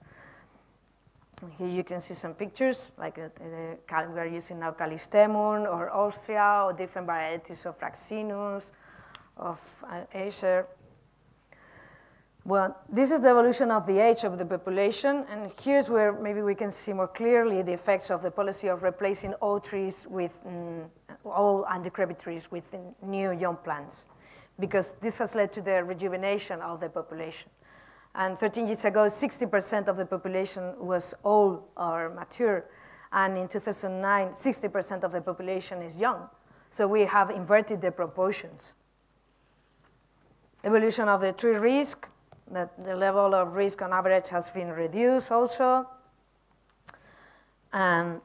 Here 1.57 1.67
you 1.67 1.83
can 1.83 1.99
see 1.99 2.13
some 2.13 2.35
pictures, 2.35 2.91
like 2.97 3.17
uh, 3.17 3.29
uh, 3.43 4.05
we 4.13 4.19
are 4.19 4.27
using 4.27 4.59
now 4.59 4.71
Callistemon 4.71 5.65
or 5.65 5.89
Austria, 5.89 6.63
or 6.65 6.73
different 6.73 7.07
varieties 7.07 7.65
of 7.65 7.79
Fraxinus, 7.79 8.71
of 9.37 9.59
uh, 9.89 10.03
Acer. 10.13 10.67
Well, 12.45 12.77
this 12.89 13.11
is 13.11 13.21
the 13.21 13.29
evolution 13.29 13.71
of 13.71 13.85
the 13.85 13.99
age 13.99 14.23
of 14.23 14.37
the 14.37 14.45
population, 14.45 15.25
and 15.29 15.51
here's 15.61 15.89
where 15.89 16.11
maybe 16.11 16.41
we 16.41 16.55
can 16.55 16.71
see 16.71 16.93
more 16.93 17.07
clearly 17.07 17.61
the 17.61 17.73
effects 17.73 18.11
of 18.11 18.21
the 18.21 18.31
policy 18.31 18.67
of 18.67 18.83
replacing 18.83 19.33
old 19.41 19.63
trees 19.63 20.07
with 20.09 20.41
mm, 20.45 20.87
old 21.25 21.65
and 21.69 21.83
decrepit 21.83 22.19
trees 22.19 22.51
with 22.51 22.75
new 23.03 23.31
young 23.31 23.57
plants, 23.57 24.07
because 24.59 24.93
this 25.01 25.19
has 25.19 25.33
led 25.35 25.51
to 25.53 25.61
the 25.61 25.83
rejuvenation 25.83 26.61
of 26.61 26.79
the 26.79 26.89
population. 26.89 27.49
And 28.13 28.37
13 28.37 28.67
years 28.67 28.83
ago, 28.85 29.05
60% 29.07 29.87
of 29.87 29.97
the 29.97 30.05
population 30.05 30.73
was 30.77 31.13
old 31.23 31.63
or 31.77 32.09
mature. 32.09 32.65
And 33.11 33.37
in 33.37 33.47
2009, 33.47 34.29
60% 34.29 35.03
of 35.03 35.11
the 35.11 35.21
population 35.21 35.81
is 35.81 35.97
young. 35.97 36.27
So 36.69 36.87
we 36.87 37.01
have 37.01 37.29
inverted 37.29 37.81
the 37.81 37.91
proportions. 37.91 38.73
Evolution 40.63 41.07
of 41.07 41.21
the 41.21 41.33
tree 41.33 41.55
risk, 41.55 42.07
that 42.51 42.83
the 42.83 42.95
level 42.95 43.33
of 43.33 43.53
risk 43.53 43.81
on 43.81 43.93
average 43.93 44.27
has 44.29 44.49
been 44.49 44.69
reduced 44.69 45.31
also. 45.31 45.87
And 47.73 48.21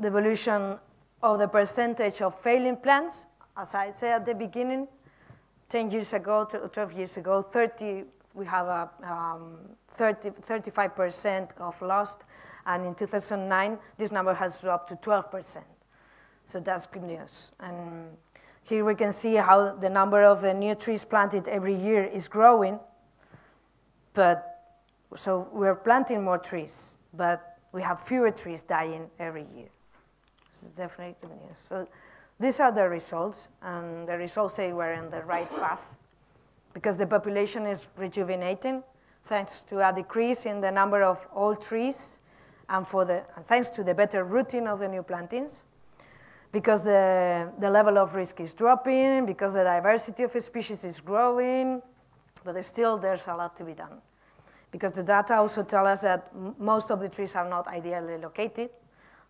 the 0.00 0.08
evolution 0.08 0.78
of 1.22 1.38
the 1.38 1.48
percentage 1.48 2.22
of 2.22 2.38
failing 2.38 2.76
plants, 2.76 3.26
as 3.56 3.74
I 3.74 3.92
said 3.92 4.12
at 4.12 4.24
the 4.24 4.34
beginning, 4.34 4.88
10 5.68 5.90
years 5.90 6.12
ago, 6.12 6.44
12 6.44 6.92
years 6.92 7.16
ago, 7.16 7.42
30 7.42 8.04
we 8.34 8.44
have 8.46 8.66
a 8.66 8.90
um, 9.04 9.56
30, 9.88 10.30
35% 10.30 11.56
of 11.58 11.80
lost, 11.80 12.24
and 12.66 12.86
in 12.86 12.94
2009, 12.94 13.78
this 13.96 14.10
number 14.10 14.34
has 14.34 14.60
dropped 14.60 14.88
to 14.88 14.96
12%. 14.96 15.62
So 16.44 16.60
that's 16.60 16.86
good 16.86 17.04
news. 17.04 17.52
And 17.60 18.08
here 18.62 18.84
we 18.84 18.94
can 18.94 19.12
see 19.12 19.36
how 19.36 19.74
the 19.74 19.88
number 19.88 20.22
of 20.22 20.42
the 20.42 20.52
new 20.52 20.74
trees 20.74 21.04
planted 21.04 21.48
every 21.48 21.74
year 21.74 22.04
is 22.04 22.28
growing, 22.28 22.78
but 24.12 24.50
so 25.16 25.48
we're 25.52 25.76
planting 25.76 26.24
more 26.24 26.38
trees, 26.38 26.96
but 27.14 27.58
we 27.72 27.82
have 27.82 28.00
fewer 28.00 28.30
trees 28.30 28.62
dying 28.62 29.08
every 29.18 29.46
year. 29.54 29.68
This 30.50 30.64
is 30.64 30.68
definitely 30.70 31.16
good 31.20 31.30
news. 31.30 31.58
So 31.68 31.86
These 32.40 32.58
are 32.60 32.72
the 32.72 32.88
results, 32.88 33.48
and 33.62 34.08
the 34.08 34.18
results 34.18 34.54
say 34.54 34.72
we're 34.72 34.94
in 34.94 35.08
the 35.10 35.22
right 35.22 35.48
path 35.56 35.90
because 36.74 36.98
the 36.98 37.06
population 37.06 37.66
is 37.66 37.88
rejuvenating 37.96 38.82
thanks 39.24 39.64
to 39.64 39.88
a 39.88 39.92
decrease 39.92 40.44
in 40.44 40.60
the 40.60 40.70
number 40.70 41.02
of 41.02 41.26
old 41.34 41.62
trees 41.62 42.20
and, 42.68 42.86
for 42.86 43.06
the, 43.06 43.22
thanks 43.44 43.70
to 43.70 43.82
the 43.82 43.94
better 43.94 44.24
rooting 44.24 44.66
of 44.66 44.80
the 44.80 44.88
new 44.88 45.02
plantings 45.02 45.64
because 46.54 46.84
the, 46.84 47.50
the 47.58 47.68
level 47.68 47.98
of 47.98 48.14
risk 48.14 48.40
is 48.40 48.54
dropping, 48.54 49.26
because 49.26 49.54
the 49.54 49.64
diversity 49.64 50.22
of 50.22 50.40
species 50.40 50.84
is 50.84 51.00
growing, 51.00 51.82
but 52.44 52.64
still 52.64 52.96
there's 52.96 53.26
a 53.26 53.34
lot 53.34 53.56
to 53.56 53.64
be 53.64 53.74
done. 53.74 54.00
Because 54.70 54.92
the 54.92 55.02
data 55.02 55.34
also 55.34 55.64
tell 55.64 55.84
us 55.84 56.02
that 56.02 56.30
most 56.60 56.92
of 56.92 57.00
the 57.00 57.08
trees 57.08 57.34
are 57.34 57.48
not 57.48 57.66
ideally 57.66 58.18
located, 58.18 58.70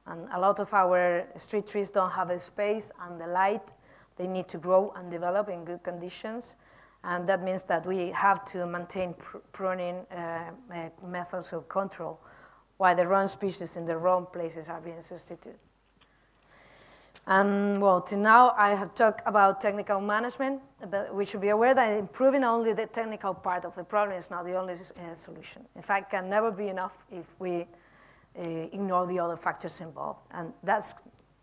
and 0.07 0.29
a 0.35 0.39
lot 0.39 0.61
of 0.61 0.73
our 0.75 1.27
street 1.37 1.67
trees 1.67 1.89
don't 1.89 2.11
have 2.11 2.29
the 2.29 2.39
space 2.39 2.93
and 3.01 3.19
the 3.19 3.27
light 3.27 3.73
they 4.17 4.27
need 4.27 4.47
to 4.49 4.59
grow 4.59 4.93
and 4.97 5.11
develop 5.11 5.49
in 5.49 5.65
good 5.65 5.83
conditions. 5.83 6.57
And 7.05 7.29
that 7.29 7.43
means 7.43 7.65
that 7.65 7.85
we 7.87 8.11
have 8.11 8.45
to 8.53 8.67
maintain 8.67 9.15
pr 9.15 9.39
pruning 9.53 10.07
uh, 10.11 10.51
uh, 10.73 10.89
methods 11.07 11.53
of 11.53 11.69
control 11.69 12.19
while 12.79 12.97
the 12.97 13.07
wrong 13.07 13.29
species 13.29 13.77
in 13.77 13.85
the 13.87 13.97
wrong 13.97 14.27
places 14.33 14.69
are 14.69 14.81
being 14.81 15.01
substituted. 15.01 15.59
And 17.27 17.81
well, 17.81 18.03
till 18.03 18.19
now 18.19 18.55
I 18.57 18.75
have 18.75 18.95
talked 18.95 19.23
about 19.27 19.61
technical 19.61 20.01
management, 20.01 20.61
but 20.91 21.15
we 21.15 21.25
should 21.25 21.41
be 21.41 21.49
aware 21.49 21.75
that 21.75 21.93
improving 21.93 22.45
only 22.45 22.75
the 22.75 22.87
technical 22.87 23.33
part 23.33 23.65
of 23.65 23.75
the 23.75 23.85
problem 23.85 24.19
is 24.19 24.31
not 24.31 24.45
the 24.45 24.55
only 24.55 24.75
uh, 24.75 25.15
solution. 25.15 25.65
In 25.75 25.83
fact, 25.83 26.11
can 26.11 26.29
never 26.29 26.51
be 26.51 26.69
enough 26.69 26.93
if 27.11 27.25
we 27.39 27.67
uh, 28.39 28.43
ignore 28.43 29.07
the 29.07 29.19
other 29.19 29.37
factors 29.37 29.81
involved. 29.81 30.21
And 30.33 30.53
that's, 30.63 30.95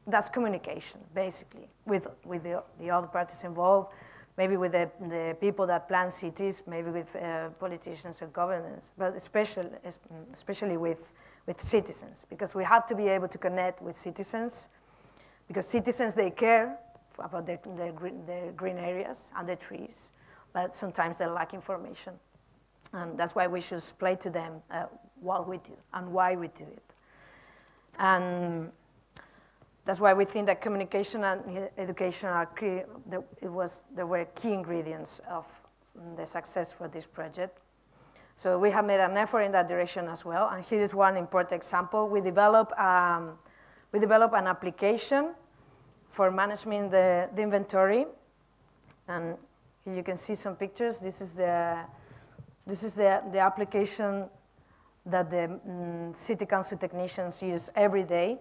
that's 0.06 0.30
communication, 0.30 1.00
basically, 1.16 1.68
with, 1.86 2.08
with 2.26 2.44
the, 2.44 2.62
the 2.80 2.92
other 2.92 3.08
parties 3.08 3.44
involved, 3.44 3.92
maybe 4.38 4.58
with 4.58 4.72
the, 4.72 4.90
the 5.00 5.36
people 5.40 5.68
that 5.68 5.88
plan 5.88 6.10
cities, 6.12 6.64
maybe 6.68 6.90
with 6.90 7.16
uh, 7.16 7.50
politicians 7.60 8.22
and 8.22 8.32
governments, 8.34 8.92
but 8.98 9.16
especially, 9.16 9.70
especially 10.32 10.78
with, 10.78 11.12
with 11.48 11.62
citizens, 11.62 12.26
because 12.30 12.56
we 12.56 12.64
have 12.64 12.86
to 12.88 12.96
be 12.96 13.08
able 13.08 13.28
to 13.28 13.38
connect 13.38 13.82
with 13.82 13.96
citizens 13.96 14.70
because 15.52 15.68
citizens, 15.68 16.16
they 16.16 16.30
care 16.30 16.78
about 17.20 17.46
their, 17.46 17.60
their, 17.76 17.92
their 18.26 18.54
green 18.54 18.78
areas 18.78 19.34
and 19.36 19.50
the 19.50 19.58
trees, 19.58 20.12
but 20.54 20.74
sometimes 20.74 21.18
they 21.18 21.26
lack 21.26 21.54
information. 21.54 22.14
And 22.94 23.18
that's 23.18 23.36
why 23.36 23.48
we 23.48 23.60
should 23.60 23.80
explain 23.80 24.16
to 24.20 24.30
them 24.30 24.62
uh, 24.72 24.86
what 25.20 25.50
we 25.50 25.58
do 25.58 25.76
and 25.94 26.14
why 26.14 26.38
we 26.38 26.48
do 26.48 26.64
it. 26.64 26.96
And 28.00 28.72
that's 29.86 30.00
why 30.00 30.14
we 30.14 30.26
think 30.26 30.46
that 30.46 30.62
communication 30.62 31.24
and 31.24 31.70
education 31.78 32.30
are 32.30 32.46
key, 32.46 32.82
it 33.42 33.52
was, 33.52 33.84
there 33.96 34.06
were 34.06 34.26
key 34.36 34.54
ingredients 34.54 35.22
of 35.30 35.48
the 36.16 36.26
success 36.26 36.72
for 36.72 36.88
this 36.88 37.06
project. 37.06 37.60
So 38.36 38.58
we 38.60 38.72
have 38.72 38.86
made 38.86 39.00
an 39.00 39.18
effort 39.18 39.42
in 39.42 39.52
that 39.54 39.68
direction 39.68 40.08
as 40.08 40.24
well. 40.24 40.50
And 40.50 40.64
here 40.64 40.82
is 40.82 40.94
one 40.94 41.18
important 41.18 41.54
example. 41.54 42.08
We 42.08 42.22
developed, 42.22 42.78
um, 42.80 43.38
we 43.92 44.00
developed 44.00 44.36
an 44.36 44.48
application 44.48 45.34
for 46.10 46.32
managing 46.32 46.90
the, 46.90 47.30
the 47.36 47.42
inventory. 47.42 48.06
And 49.08 49.36
here 49.84 49.96
you 49.96 50.04
can 50.04 50.18
see 50.18 50.36
some 50.36 50.56
pictures. 50.56 51.00
This 51.00 51.22
is 51.22 51.34
the, 51.34 51.80
this 52.66 52.84
is 52.84 52.96
the, 52.96 53.24
the 53.32 53.40
application 53.40 54.30
that 55.06 55.30
the 55.30 55.60
um, 55.68 56.14
city 56.14 56.46
council 56.46 56.78
technicians 56.78 57.42
use 57.42 57.70
every 57.76 58.04
day 58.04 58.40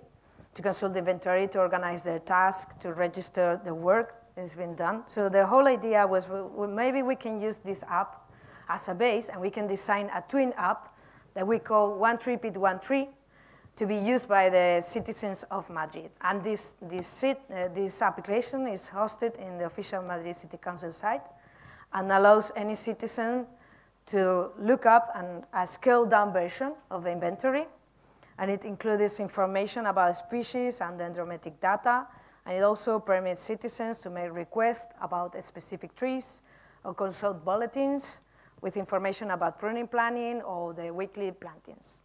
to 0.54 0.62
consult 0.62 0.92
the 0.92 0.98
inventory, 0.98 1.46
to 1.48 1.58
organize 1.58 2.02
their 2.02 2.18
task, 2.18 2.78
to 2.80 2.92
register 2.92 3.60
the 3.64 3.74
work 3.74 4.14
that's 4.34 4.54
been 4.54 4.74
done. 4.74 5.02
So 5.06 5.28
the 5.28 5.46
whole 5.46 5.66
idea 5.66 6.06
was 6.06 6.28
well, 6.28 6.68
maybe 6.68 7.02
we 7.02 7.16
can 7.16 7.40
use 7.40 7.58
this 7.58 7.84
app 7.88 8.30
as 8.68 8.88
a 8.88 8.94
base 8.94 9.28
and 9.28 9.40
we 9.40 9.50
can 9.50 9.66
design 9.66 10.10
a 10.14 10.22
twin 10.28 10.52
app 10.56 10.96
that 11.34 11.46
we 11.46 11.58
call 11.58 11.96
One 11.98 12.18
Tree 12.18 12.36
Pit 12.36 12.56
One 12.56 12.80
Tree 12.80 13.08
to 13.76 13.86
be 13.86 13.96
used 13.96 14.28
by 14.28 14.50
the 14.50 14.80
citizens 14.80 15.44
of 15.50 15.70
Madrid. 15.70 16.10
And 16.20 16.42
this, 16.42 16.74
this, 16.82 17.24
uh, 17.24 17.34
this 17.72 18.02
application 18.02 18.66
is 18.66 18.90
hosted 18.90 19.36
in 19.38 19.58
the 19.58 19.66
official 19.66 20.02
Madrid 20.02 20.36
City 20.36 20.58
Council 20.58 20.90
site 20.90 21.26
and 21.92 22.10
allows 22.10 22.52
any 22.56 22.74
citizen 22.74 23.46
to 24.06 24.50
look 24.58 24.86
up 24.86 25.10
an, 25.14 25.44
a 25.52 25.66
scaled 25.66 26.10
down 26.10 26.32
version 26.32 26.74
of 26.90 27.04
the 27.04 27.10
inventory. 27.10 27.66
And 28.40 28.50
it 28.50 28.64
includes 28.64 29.20
information 29.20 29.86
about 29.86 30.16
species 30.16 30.80
and 30.80 30.98
dendrometric 30.98 31.60
data. 31.60 32.08
And 32.46 32.56
it 32.56 32.62
also 32.62 32.98
permits 32.98 33.42
citizens 33.42 34.00
to 34.00 34.10
make 34.10 34.32
requests 34.32 34.92
about 35.00 35.36
specific 35.44 35.94
trees 35.94 36.42
or 36.82 36.94
consult 36.94 37.44
bulletins 37.44 38.22
with 38.60 38.76
information 38.76 39.30
about 39.30 39.58
pruning 39.58 39.86
planning 39.86 40.42
or 40.42 40.74
the 40.74 40.92
weekly 40.92 41.30
plantings. 41.30 42.00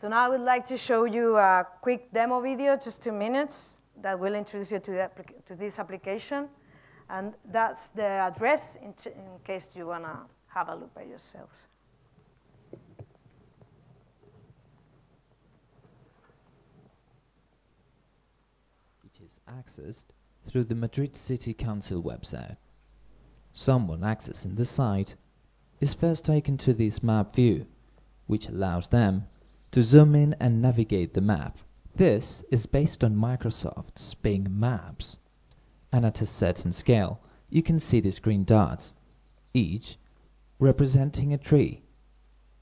So 0.00 0.08
now 0.08 0.26
I 0.26 0.28
would 0.28 0.42
like 0.42 0.64
to 0.66 0.76
show 0.76 1.04
you 1.04 1.36
a 1.36 1.66
quick 1.80 2.12
demo 2.12 2.40
video, 2.40 2.76
just 2.76 3.02
two 3.02 3.12
minutes, 3.12 3.80
that 4.00 4.18
will 4.18 4.36
introduce 4.36 4.70
you 4.70 4.78
to, 4.78 5.10
to 5.46 5.54
this 5.56 5.78
application. 5.80 6.48
And 7.10 7.34
that's 7.50 7.88
the 7.90 8.04
address 8.04 8.76
in, 8.76 8.94
in 9.06 9.38
case 9.44 9.68
you 9.74 9.86
want 9.86 10.04
to 10.04 10.18
have 10.48 10.68
a 10.68 10.74
look 10.74 10.94
by 10.94 11.02
yourselves. 11.02 11.66
It 19.04 19.24
is 19.24 19.37
accessed 19.48 20.06
through 20.44 20.64
the 20.64 20.74
Madrid 20.74 21.16
City 21.16 21.52
Council 21.54 22.02
website. 22.02 22.56
Someone 23.52 24.00
accessing 24.00 24.56
the 24.56 24.64
site 24.64 25.16
is 25.80 25.94
first 25.94 26.24
taken 26.24 26.56
to 26.58 26.72
this 26.74 27.02
map 27.02 27.34
view, 27.34 27.66
which 28.26 28.48
allows 28.48 28.88
them 28.88 29.24
to 29.72 29.82
zoom 29.82 30.14
in 30.14 30.34
and 30.40 30.62
navigate 30.62 31.14
the 31.14 31.20
map. 31.20 31.58
This 31.94 32.44
is 32.50 32.66
based 32.66 33.02
on 33.02 33.16
Microsoft's 33.16 34.14
Bing 34.14 34.46
Maps. 34.50 35.18
And 35.92 36.06
at 36.06 36.20
a 36.20 36.26
certain 36.26 36.72
scale, 36.72 37.20
you 37.50 37.62
can 37.62 37.78
see 37.78 38.00
these 38.00 38.18
green 38.18 38.44
dots, 38.44 38.94
each 39.54 39.96
representing 40.58 41.32
a 41.32 41.38
tree. 41.38 41.82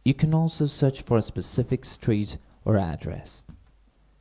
You 0.05 0.15
can 0.15 0.33
also 0.33 0.67
search 0.67 1.03
for 1.03 1.19
a 1.19 1.23
specific 1.23 1.85
street 1.85 2.39
or 2.65 2.77
address. 2.79 3.45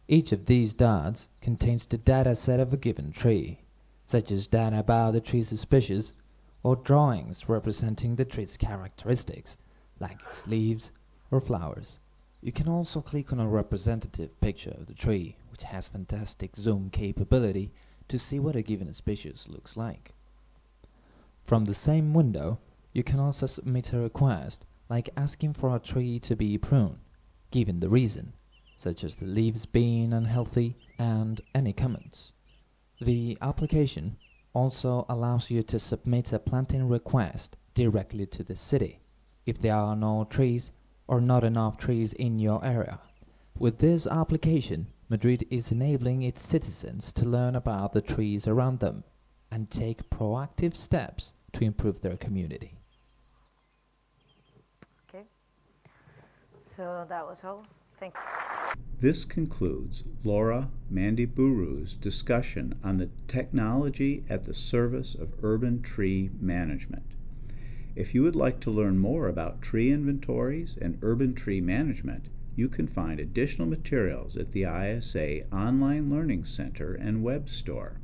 Each 0.08 0.32
of 0.32 0.46
these 0.46 0.76
dots 0.76 1.30
contains 1.42 1.88
the 1.88 1.98
data 1.98 2.36
set 2.36 2.60
of 2.60 2.72
a 2.72 2.78
given 2.78 3.12
tree, 3.12 3.62
such 4.06 4.30
as 4.30 4.46
data 4.46 4.80
about 4.80 5.14
the 5.14 5.22
tree's 5.22 5.60
species 5.60 6.14
or 6.62 6.76
drawings 6.76 7.50
representing 7.50 8.16
the 8.16 8.26
tree's 8.26 8.56
characteristics, 8.56 9.58
like 10.00 10.22
its 10.30 10.46
leaves 10.46 10.92
or 11.32 11.42
flowers. 11.42 12.00
You 12.40 12.52
can 12.52 12.68
also 12.68 13.02
click 13.02 13.34
on 13.34 13.40
a 13.40 13.48
representative 13.48 14.40
picture 14.42 14.76
of 14.78 14.86
the 14.86 14.94
tree, 14.94 15.38
which 15.50 15.64
has 15.64 15.90
fantastic 15.90 16.56
zoom 16.56 16.92
capability 16.92 17.72
to 18.08 18.20
see 18.20 18.40
what 18.40 18.56
a 18.56 18.62
given 18.62 18.94
species 18.94 19.48
looks 19.50 19.76
like. 19.76 20.14
From 21.46 21.66
the 21.66 21.74
same 21.74 22.14
window, 22.14 22.60
you 22.94 23.04
can 23.04 23.20
also 23.20 23.48
submit 23.48 23.92
a 23.94 24.00
request, 24.00 24.66
like 24.88 25.10
asking 25.18 25.54
for 25.54 25.76
a 25.76 25.80
tree 25.80 26.20
to 26.20 26.36
be 26.36 26.60
pruned, 26.60 27.00
given 27.50 27.80
the 27.80 27.90
reason, 27.90 28.34
such 28.76 29.04
as 29.04 29.16
the 29.16 29.26
leaves 29.26 29.66
being 29.66 30.14
unhealthy 30.14 30.78
and 31.00 31.42
any 31.54 31.74
comments. 31.74 32.34
The 33.02 33.38
application 33.42 34.18
also 34.54 35.06
allows 35.10 35.52
you 35.52 35.64
to 35.64 35.80
submit 35.80 36.34
a 36.34 36.40
planting 36.40 36.88
request 36.88 37.58
directly 37.74 38.26
to 38.28 38.44
the 38.44 38.56
city. 38.56 39.00
If 39.46 39.60
there 39.60 39.76
are 39.76 39.96
no 39.96 40.26
trees, 40.30 40.72
or 41.08 41.22
not 41.22 41.44
enough 41.44 41.78
trees 41.78 42.14
in 42.14 42.40
your 42.40 42.64
area. 42.66 43.00
With 43.60 43.80
this 43.80 44.08
application, 44.08 44.88
Madrid 45.10 45.46
is 45.52 45.72
enabling 45.72 46.24
its 46.24 46.46
citizens 46.46 47.12
to 47.14 47.26
learn 47.26 47.56
about 47.56 47.94
the 47.94 48.02
trees 48.02 48.48
around 48.48 48.80
them 48.80 49.04
and 49.52 49.70
take 49.70 50.10
proactive 50.10 50.76
steps 50.76 51.34
to 51.54 51.64
improve 51.64 52.02
their 52.02 52.18
community. 52.18 52.76
Okay, 55.08 55.26
so 56.76 57.06
that 57.08 57.26
was 57.26 57.44
all. 57.44 57.66
Thank 58.00 58.16
you. 58.16 58.55
This 59.06 59.24
concludes 59.24 60.04
Laura 60.24 60.72
Mendiburu's 60.92 61.94
discussion 61.94 62.74
on 62.84 62.98
the 62.98 63.12
technology 63.28 64.24
at 64.32 64.46
the 64.46 64.54
service 64.56 65.14
of 65.14 65.36
urban 65.44 65.84
tree 65.84 66.32
management. 66.42 67.04
If 67.96 68.16
you 68.16 68.24
would 68.24 68.36
like 68.36 68.60
to 68.62 68.72
learn 68.72 68.98
more 68.98 69.28
about 69.28 69.62
tree 69.62 69.92
inventories 69.92 70.76
and 70.82 70.98
urban 71.04 71.36
tree 71.36 71.62
management, 71.62 72.30
you 72.56 72.68
can 72.68 72.88
find 72.88 73.20
additional 73.20 73.68
materials 73.68 74.36
at 74.38 74.54
the 74.54 74.64
ISA 74.64 75.48
Online 75.54 76.10
Learning 76.10 76.44
Center 76.44 76.96
and 76.96 77.22
web 77.22 77.48
store, 77.48 78.00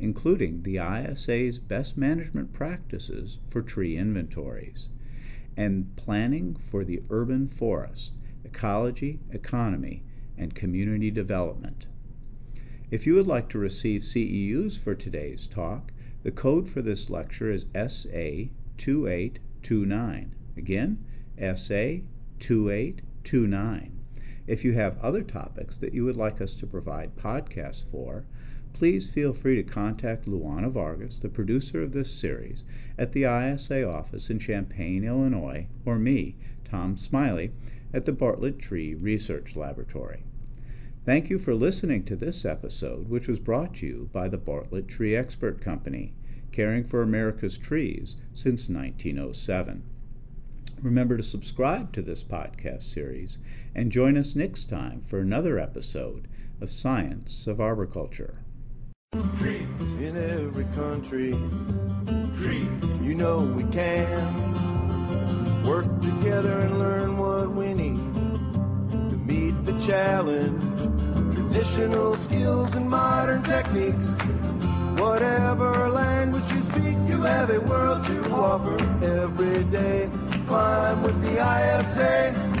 including 0.00 0.64
the 0.64 0.78
ISA's 0.78 1.60
best 1.60 1.96
management 1.96 2.52
practices 2.52 3.38
for 3.48 3.62
tree 3.62 3.96
inventories 3.96 4.88
and 5.56 5.94
planning 5.94 6.56
for 6.56 6.84
the 6.84 7.04
urban 7.08 7.46
forest, 7.46 8.14
ecology, 8.42 9.20
economy, 9.30 10.02
and 10.40 10.54
community 10.54 11.10
development. 11.10 11.88
If 12.90 13.06
you 13.06 13.14
would 13.14 13.26
like 13.26 13.50
to 13.50 13.58
receive 13.58 14.00
CEUs 14.02 14.78
for 14.78 14.94
today's 14.94 15.46
talk, 15.46 15.92
the 16.22 16.32
code 16.32 16.68
for 16.68 16.82
this 16.82 17.08
lecture 17.10 17.50
is 17.52 17.66
SA2829. 17.66 20.30
Again, 20.56 21.04
SA2829. 21.38 23.90
If 24.46 24.64
you 24.64 24.72
have 24.72 24.98
other 24.98 25.22
topics 25.22 25.76
that 25.78 25.94
you 25.94 26.04
would 26.04 26.16
like 26.16 26.40
us 26.40 26.56
to 26.56 26.66
provide 26.66 27.14
podcasts 27.16 27.84
for, 27.84 28.24
please 28.72 29.10
feel 29.10 29.32
free 29.32 29.56
to 29.56 29.62
contact 29.62 30.26
Luana 30.26 30.70
Vargas, 30.70 31.18
the 31.18 31.28
producer 31.28 31.82
of 31.82 31.92
this 31.92 32.10
series, 32.10 32.64
at 32.98 33.12
the 33.12 33.24
ISA 33.24 33.86
office 33.88 34.30
in 34.30 34.38
Champaign, 34.38 35.04
Illinois, 35.04 35.66
or 35.84 35.98
me, 35.98 36.36
Tom 36.64 36.96
Smiley, 36.96 37.52
at 37.92 38.04
the 38.04 38.12
Bartlett 38.12 38.58
Tree 38.58 38.94
Research 38.94 39.56
Laboratory. 39.56 40.22
Thank 41.04 41.30
you 41.30 41.38
for 41.38 41.54
listening 41.54 42.04
to 42.04 42.16
this 42.16 42.44
episode, 42.44 43.08
which 43.08 43.26
was 43.26 43.38
brought 43.38 43.74
to 43.76 43.86
you 43.86 44.10
by 44.12 44.28
the 44.28 44.38
Bartlett 44.38 44.86
Tree 44.86 45.16
Expert 45.16 45.60
Company, 45.60 46.12
caring 46.52 46.84
for 46.84 47.02
America's 47.02 47.56
trees 47.56 48.16
since 48.32 48.68
1907. 48.68 49.82
Remember 50.82 51.16
to 51.16 51.22
subscribe 51.22 51.92
to 51.92 52.02
this 52.02 52.24
podcast 52.24 52.82
series 52.82 53.38
and 53.74 53.92
join 53.92 54.16
us 54.16 54.36
next 54.36 54.68
time 54.68 55.00
for 55.00 55.20
another 55.20 55.58
episode 55.58 56.28
of 56.60 56.70
Science 56.70 57.46
of 57.46 57.60
Arboriculture. 57.60 58.34
Trees 59.38 59.92
in 60.00 60.16
every 60.16 60.64
country. 60.76 61.32
Trees, 62.34 62.98
you 63.02 63.14
know 63.14 63.40
we 63.40 63.64
can 63.64 65.64
work 65.64 66.00
together 66.00 66.60
and 66.60 66.78
learn 66.78 67.18
what 67.18 67.29
challenge. 69.90 71.34
Traditional 71.34 72.14
skills 72.14 72.76
and 72.76 72.88
modern 72.88 73.42
techniques. 73.42 74.16
Whatever 75.02 75.88
language 75.88 76.48
you 76.52 76.62
speak, 76.62 76.96
you 77.08 77.22
have 77.22 77.50
a 77.50 77.60
world 77.60 78.04
to 78.04 78.16
offer 78.30 78.76
every 79.04 79.64
day. 79.64 80.08
Climb 80.46 81.02
with 81.02 81.20
the 81.22 81.34
ISA. 81.40 82.59